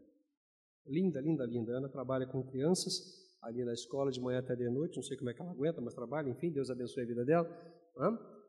Linda, 0.86 1.20
linda, 1.20 1.44
linda. 1.44 1.76
Ana 1.76 1.90
trabalha 1.90 2.26
com 2.26 2.42
crianças 2.42 2.94
ali 3.42 3.62
na 3.62 3.74
escola 3.74 4.10
de 4.10 4.20
manhã 4.20 4.38
até 4.38 4.56
de 4.56 4.68
noite, 4.70 4.96
não 4.96 5.02
sei 5.02 5.18
como 5.18 5.28
é 5.28 5.34
que 5.34 5.42
ela 5.42 5.50
aguenta, 5.50 5.80
mas 5.82 5.94
trabalha, 5.94 6.30
enfim, 6.30 6.50
Deus 6.50 6.70
abençoe 6.70 7.02
a 7.02 7.06
vida 7.06 7.24
dela. 7.24 7.46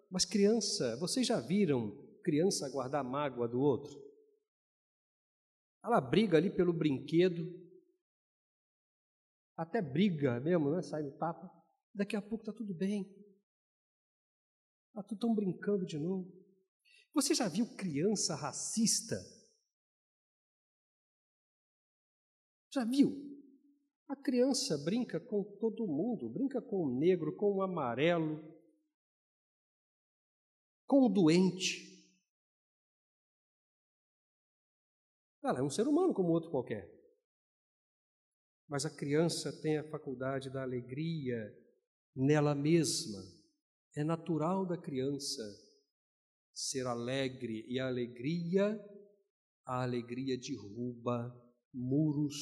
Mas 0.09 0.23
criança, 0.23 0.95
vocês 0.97 1.27
já 1.27 1.41
viram 1.41 1.91
criança 2.23 2.69
guardar 2.69 3.03
mágoa 3.03 3.47
do 3.47 3.59
outro? 3.59 4.01
Ela 5.83 5.99
briga 5.99 6.37
ali 6.37 6.49
pelo 6.49 6.71
brinquedo, 6.71 7.43
até 9.57 9.81
briga 9.81 10.39
mesmo, 10.39 10.71
né? 10.71 10.81
sai 10.81 11.03
no 11.03 11.11
tapa. 11.17 11.51
Daqui 11.93 12.15
a 12.15 12.21
pouco 12.21 12.43
está 12.43 12.53
tudo 12.53 12.73
bem. 12.73 13.22
Está 14.93 15.01
tudo 15.01 15.21
tão 15.21 15.33
brincando 15.33 15.87
de 15.87 15.97
novo. 15.97 16.31
Você 17.15 17.33
já 17.33 17.49
viu 17.49 17.65
criança 17.75 18.35
racista? 18.35 19.15
Já 22.71 22.85
viu? 22.85 23.11
A 24.07 24.15
criança 24.15 24.77
brinca 24.77 25.19
com 25.19 25.43
todo 25.59 25.87
mundo, 25.87 26.29
brinca 26.29 26.61
com 26.61 26.85
o 26.85 26.99
negro, 26.99 27.35
com 27.35 27.55
o 27.55 27.63
amarelo. 27.63 28.53
com 30.85 31.07
o 31.07 31.09
doente. 31.09 31.91
Ela 35.43 35.57
é 35.57 35.63
um 35.63 35.71
ser 35.71 35.87
humano 35.87 36.13
como 36.13 36.29
outro 36.29 36.51
qualquer. 36.51 36.87
Mas 38.67 38.85
a 38.85 38.95
criança 38.95 39.51
tem 39.59 39.79
a 39.79 39.89
faculdade 39.89 40.51
da 40.51 40.61
alegria 40.61 41.51
nela 42.15 42.53
mesma. 42.53 43.42
É 43.95 44.03
natural 44.03 44.65
da 44.65 44.77
criança 44.77 45.43
ser 46.51 46.87
alegre 46.87 47.65
e 47.67 47.79
a 47.79 47.87
alegria, 47.87 48.79
a 49.65 49.83
alegria 49.83 50.37
derruba 50.37 51.33
muros 51.73 52.35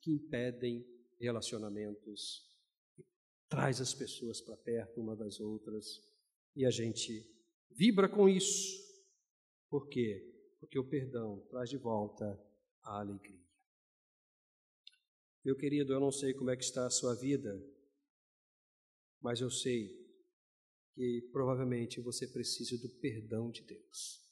que 0.00 0.12
impedem 0.12 0.84
relacionamentos, 1.18 2.44
traz 3.48 3.80
as 3.80 3.94
pessoas 3.94 4.40
para 4.40 4.56
perto 4.56 5.00
uma 5.00 5.16
das 5.16 5.40
outras 5.40 6.00
e 6.54 6.64
a 6.64 6.70
gente 6.70 7.24
vibra 7.70 8.08
com 8.08 8.28
isso. 8.28 8.84
Por 9.68 9.88
quê? 9.88 10.32
Porque 10.58 10.78
o 10.78 10.88
perdão 10.88 11.44
traz 11.50 11.70
de 11.70 11.76
volta 11.76 12.40
a 12.82 13.00
alegria. 13.00 13.44
Meu 15.44 15.56
querido, 15.56 15.92
eu 15.92 16.00
não 16.00 16.10
sei 16.10 16.34
como 16.34 16.50
é 16.50 16.56
que 16.56 16.64
está 16.64 16.86
a 16.86 16.90
sua 16.90 17.14
vida, 17.14 17.62
mas 19.20 19.40
eu 19.40 19.50
sei 19.50 20.05
que 20.96 21.28
provavelmente 21.30 22.00
você 22.00 22.26
precisa 22.26 22.78
do 22.78 22.88
perdão 22.88 23.50
de 23.50 23.62
Deus 23.62 24.26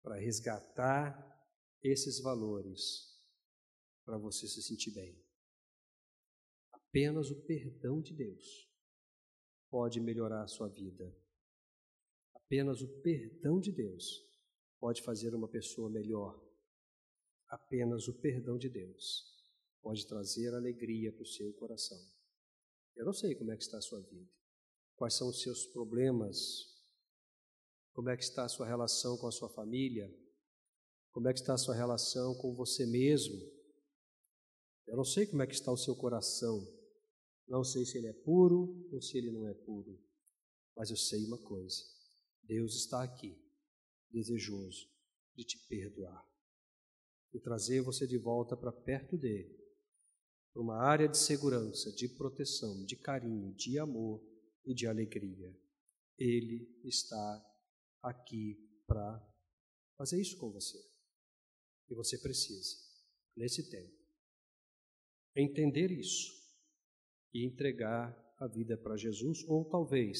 para 0.00 0.14
resgatar 0.14 1.12
esses 1.82 2.20
valores 2.20 3.12
para 4.04 4.16
você 4.16 4.46
se 4.46 4.62
sentir 4.62 4.92
bem. 4.92 5.20
Apenas 6.70 7.32
o 7.32 7.42
perdão 7.42 8.00
de 8.00 8.14
Deus 8.14 8.70
pode 9.68 9.98
melhorar 9.98 10.44
a 10.44 10.46
sua 10.46 10.68
vida. 10.68 11.12
Apenas 12.32 12.80
o 12.80 13.00
perdão 13.00 13.58
de 13.58 13.72
Deus 13.72 14.24
pode 14.78 15.02
fazer 15.02 15.34
uma 15.34 15.48
pessoa 15.48 15.90
melhor. 15.90 16.40
Apenas 17.48 18.06
o 18.06 18.14
perdão 18.20 18.56
de 18.56 18.68
Deus 18.68 19.34
pode 19.82 20.06
trazer 20.06 20.54
alegria 20.54 21.12
para 21.12 21.22
o 21.22 21.26
seu 21.26 21.52
coração. 21.54 21.98
Eu 22.94 23.04
não 23.04 23.12
sei 23.12 23.34
como 23.34 23.50
é 23.50 23.56
que 23.56 23.64
está 23.64 23.78
a 23.78 23.82
sua 23.82 24.00
vida, 24.00 24.30
quais 24.96 25.14
são 25.14 25.28
os 25.28 25.42
seus 25.42 25.66
problemas, 25.66 26.38
como 27.92 28.10
é 28.10 28.16
que 28.16 28.24
está 28.24 28.44
a 28.44 28.48
sua 28.48 28.66
relação 28.66 29.16
com 29.16 29.26
a 29.26 29.32
sua 29.32 29.48
família, 29.48 30.12
como 31.12 31.28
é 31.28 31.32
que 31.32 31.40
está 31.40 31.54
a 31.54 31.58
sua 31.58 31.74
relação 31.74 32.34
com 32.36 32.54
você 32.54 32.84
mesmo. 32.86 33.36
Eu 34.86 34.96
não 34.96 35.04
sei 35.04 35.26
como 35.26 35.42
é 35.42 35.46
que 35.46 35.54
está 35.54 35.72
o 35.72 35.76
seu 35.76 35.94
coração, 35.94 36.60
não 37.46 37.62
sei 37.62 37.84
se 37.84 37.98
ele 37.98 38.08
é 38.08 38.12
puro 38.12 38.88
ou 38.92 39.00
se 39.00 39.16
ele 39.16 39.30
não 39.30 39.48
é 39.48 39.54
puro, 39.54 39.98
mas 40.76 40.90
eu 40.90 40.96
sei 40.96 41.24
uma 41.24 41.38
coisa: 41.38 41.82
Deus 42.42 42.74
está 42.74 43.02
aqui, 43.02 43.38
desejoso 44.10 44.88
de 45.34 45.44
te 45.44 45.58
perdoar 45.68 46.24
e 47.32 47.40
trazer 47.40 47.82
você 47.82 48.06
de 48.06 48.16
volta 48.16 48.56
para 48.56 48.70
perto 48.70 49.16
dele, 49.16 49.56
para 50.52 50.62
uma 50.62 50.76
área 50.76 51.08
de 51.08 51.18
segurança, 51.18 51.92
de 51.92 52.08
proteção, 52.08 52.84
de 52.84 52.96
carinho, 52.96 53.52
de 53.54 53.78
amor 53.78 54.33
e 54.64 54.74
de 54.74 54.86
alegria. 54.86 55.54
Ele 56.18 56.68
está 56.84 57.44
aqui 58.02 58.56
para 58.86 59.20
fazer 59.96 60.20
isso 60.20 60.36
com 60.38 60.50
você. 60.50 60.78
E 61.88 61.94
você 61.94 62.18
precisa, 62.18 62.76
nesse 63.36 63.70
tempo, 63.70 63.94
entender 65.36 65.90
isso 65.90 66.32
e 67.32 67.46
entregar 67.46 68.14
a 68.38 68.46
vida 68.46 68.76
para 68.76 68.96
Jesus, 68.96 69.44
ou 69.48 69.68
talvez 69.68 70.18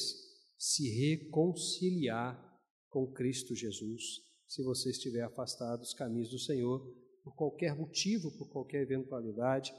se 0.57 0.89
reconciliar 0.89 2.41
com 2.89 3.11
Cristo 3.11 3.55
Jesus, 3.55 4.21
se 4.47 4.63
você 4.63 4.89
estiver 4.89 5.21
afastado 5.21 5.79
dos 5.79 5.93
caminhos 5.93 6.29
do 6.29 6.39
Senhor, 6.39 6.79
por 7.23 7.35
qualquer 7.35 7.75
motivo, 7.75 8.31
por 8.37 8.49
qualquer 8.49 8.81
eventualidade, 8.83 9.73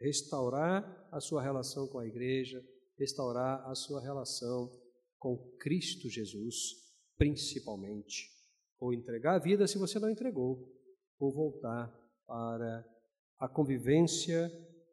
restaurar 0.00 1.08
a 1.10 1.20
sua 1.20 1.42
relação 1.42 1.88
com 1.88 1.98
a 1.98 2.06
igreja, 2.06 2.64
restaurar 2.98 3.68
a 3.68 3.74
sua 3.74 4.00
relação 4.00 4.70
com 5.18 5.36
Cristo 5.58 6.08
Jesus, 6.08 6.54
principalmente, 7.16 8.30
ou 8.78 8.92
entregar 8.92 9.36
a 9.36 9.38
vida 9.38 9.66
se 9.66 9.78
você 9.78 9.98
não 9.98 10.10
entregou, 10.10 10.70
ou 11.18 11.32
voltar 11.32 11.88
para 12.26 12.84
a 13.38 13.48
convivência 13.48 14.50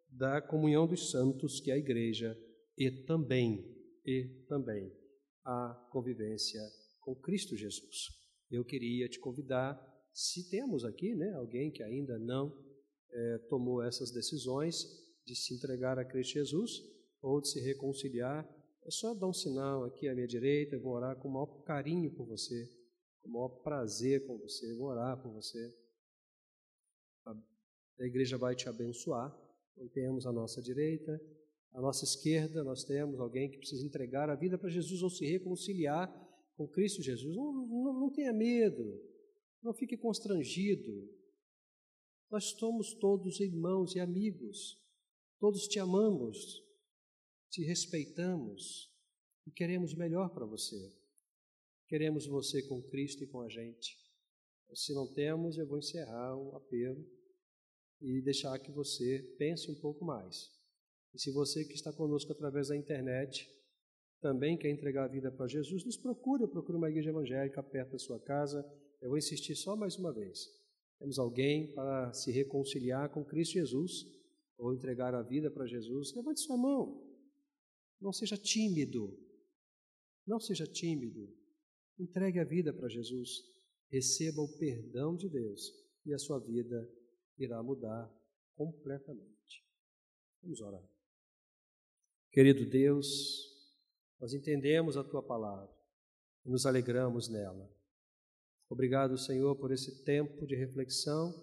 da 0.10 0.42
comunhão 0.42 0.88
dos 0.88 1.12
santos, 1.12 1.60
que 1.60 1.72
é 1.72 1.74
a 1.74 1.78
igreja, 1.78 2.38
e 2.78 2.90
também, 3.06 3.64
e 4.06 4.46
também 4.48 4.92
a 5.44 5.90
convivência 5.92 6.62
com 7.00 7.16
Cristo 7.16 7.56
Jesus. 7.56 8.08
Eu 8.50 8.64
queria 8.64 9.08
te 9.08 9.20
convidar, 9.20 9.80
se 10.14 10.50
temos 10.50 10.84
aqui 10.84 11.16
né, 11.16 11.32
alguém 11.34 11.72
que 11.72 11.84
ainda 11.84 12.18
não 12.20 12.54
é, 13.12 13.38
tomou 13.50 13.84
essas 13.84 14.12
decisões 14.12 14.84
de 15.26 15.36
se 15.36 15.54
entregar 15.54 15.98
a 15.98 16.06
Cristo 16.06 16.34
Jesus 16.34 16.72
ou 17.22 17.40
de 17.40 17.50
se 17.50 17.60
reconciliar, 17.60 18.48
é 18.84 18.92
só 18.92 19.14
dar 19.14 19.28
um 19.28 19.34
sinal 19.34 19.84
aqui 19.84 20.08
à 20.08 20.16
minha 20.16 20.28
direita, 20.28 20.76
eu 20.76 20.82
vou 20.82 20.94
orar 20.94 21.16
com 21.18 21.28
o 21.28 21.32
maior 21.32 21.62
carinho 21.64 22.12
por 22.16 22.26
você, 22.26 22.68
com 23.22 23.30
o 23.30 23.32
maior 23.34 23.50
prazer 23.62 24.26
com 24.26 24.38
você, 24.38 24.76
vou 24.76 24.88
orar 24.88 25.22
por 25.22 25.32
você. 25.32 25.74
A 27.26 28.06
igreja 28.06 28.38
vai 28.38 28.56
te 28.56 28.68
abençoar 28.68 29.32
então, 29.76 29.88
temos 29.90 30.26
à 30.26 30.32
nossa 30.32 30.62
direita, 30.62 31.20
à 31.74 31.82
nossa 31.82 32.04
esquerda, 32.04 32.64
nós 32.64 32.84
temos 32.84 33.20
alguém 33.20 33.50
que 33.50 33.58
precisa 33.58 33.86
entregar 33.86 34.30
a 34.30 34.36
vida 34.36 34.58
para 34.58 34.70
Jesus 34.70 35.02
ou 35.02 35.10
se 35.10 35.26
reconciliar 35.26 36.10
com 36.56 36.68
Cristo 36.68 37.02
Jesus. 37.02 37.36
Não, 37.36 37.52
não, 37.52 38.00
não 38.00 38.12
tenha 38.12 38.34
medo, 38.34 39.02
não 39.64 39.74
fique 39.74 39.98
constrangido. 39.98 41.10
Nós 42.30 42.46
somos 42.52 42.94
todos 42.94 43.40
irmãos 43.40 43.96
e 43.96 44.00
amigos, 44.00 44.80
todos 45.40 45.68
te 45.68 45.80
amamos, 45.80 46.64
te 47.52 47.64
respeitamos 47.66 48.90
e 49.46 49.52
queremos 49.52 49.94
melhor 49.94 50.30
para 50.30 50.46
você. 50.46 50.96
Queremos 51.88 52.26
você 52.26 52.64
com 52.64 52.82
Cristo 52.82 53.24
e 53.24 53.28
com 53.28 53.42
a 53.42 53.50
gente. 53.50 53.98
Se 54.74 54.94
não 54.94 55.14
temos, 55.14 55.58
eu 55.58 55.68
vou 55.68 55.78
encerrar 55.78 56.38
o 56.38 56.56
apelo 56.56 57.06
e 58.00 58.22
deixar 58.22 58.58
que 58.58 58.72
você 58.72 59.36
pense 59.38 59.70
um 59.70 59.76
pouco 59.76 60.06
mais. 60.06 60.50
E 61.14 61.20
se 61.20 61.30
você 61.30 61.66
que 61.66 61.74
está 61.74 61.92
conosco 61.92 62.32
através 62.32 62.70
da 62.70 62.78
internet 62.78 63.46
também 64.22 64.58
quer 64.58 64.70
entregar 64.70 65.04
a 65.04 65.10
vida 65.10 65.30
para 65.30 65.48
Jesus, 65.48 65.84
nos 65.84 65.98
procure, 65.98 66.48
procure 66.48 66.78
uma 66.78 66.90
igreja 66.90 67.10
evangélica 67.10 67.62
perto 67.62 67.92
da 67.92 68.00
sua 68.00 68.20
casa. 68.20 68.64
Eu 69.02 69.10
vou 69.10 69.18
insistir 69.18 69.56
só 69.56 69.76
mais 69.76 69.98
uma 69.98 70.14
vez. 70.14 70.48
Temos 71.00 71.20
alguém 71.20 71.74
para 71.74 72.14
se 72.14 72.32
reconciliar 72.32 73.10
com 73.10 73.26
Cristo 73.26 73.54
Jesus 73.54 74.06
ou 74.58 74.74
entregar 74.74 75.14
a 75.14 75.22
vida 75.22 75.52
para 75.52 75.66
Jesus. 75.66 76.14
Levante 76.16 76.40
sua 76.40 76.56
mão. 76.56 77.11
Não 78.02 78.12
seja 78.12 78.36
tímido. 78.36 79.16
Não 80.26 80.40
seja 80.40 80.66
tímido. 80.66 81.32
Entregue 82.00 82.40
a 82.40 82.44
vida 82.44 82.74
para 82.74 82.90
Jesus. 82.90 83.44
Receba 83.90 84.42
o 84.42 84.58
perdão 84.58 85.16
de 85.16 85.30
Deus 85.30 85.72
e 86.06 86.14
a 86.14 86.18
sua 86.18 86.40
vida 86.40 86.90
irá 87.38 87.62
mudar 87.62 88.12
completamente. 88.56 89.66
Vamos 90.42 90.60
orar. 90.62 90.84
Querido 92.32 92.66
Deus, 92.66 93.52
nós 94.20 94.34
entendemos 94.34 94.98
a 94.98 95.04
tua 95.04 95.22
palavra 95.22 95.76
e 96.46 96.50
nos 96.50 96.66
alegramos 96.66 97.28
nela. 97.28 97.70
Obrigado, 98.70 99.18
Senhor, 99.18 99.56
por 99.58 99.72
esse 99.72 100.04
tempo 100.04 100.48
de 100.48 100.56
reflexão 100.56 101.34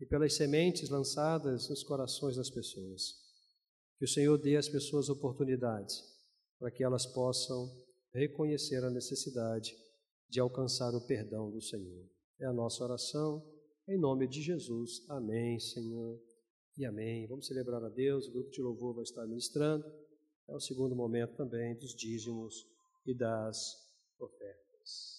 e 0.00 0.04
pelas 0.04 0.34
sementes 0.34 0.90
lançadas 0.90 1.68
nos 1.68 1.84
corações 1.84 2.36
das 2.36 2.50
pessoas. 2.50 3.25
Que 3.98 4.04
o 4.04 4.08
Senhor 4.08 4.36
dê 4.38 4.56
às 4.56 4.68
pessoas 4.68 5.08
oportunidades 5.08 6.02
para 6.58 6.70
que 6.70 6.84
elas 6.84 7.06
possam 7.06 7.70
reconhecer 8.12 8.82
a 8.84 8.90
necessidade 8.90 9.74
de 10.28 10.40
alcançar 10.40 10.94
o 10.94 11.06
perdão 11.06 11.50
do 11.50 11.60
Senhor. 11.60 12.04
É 12.40 12.46
a 12.46 12.52
nossa 12.52 12.84
oração 12.84 13.42
em 13.88 13.98
nome 13.98 14.26
de 14.26 14.42
Jesus. 14.42 15.04
Amém, 15.08 15.60
Senhor. 15.60 16.20
E 16.76 16.84
amém. 16.84 17.26
Vamos 17.26 17.46
celebrar 17.46 17.82
a 17.84 17.88
Deus. 17.88 18.26
O 18.26 18.32
grupo 18.32 18.50
de 18.50 18.60
louvor 18.60 18.94
vai 18.94 19.04
estar 19.04 19.26
ministrando. 19.26 19.84
É 20.48 20.54
o 20.54 20.60
segundo 20.60 20.94
momento 20.94 21.36
também 21.36 21.74
dos 21.76 21.94
dízimos 21.94 22.66
e 23.06 23.14
das 23.14 23.74
ofertas. 24.18 25.15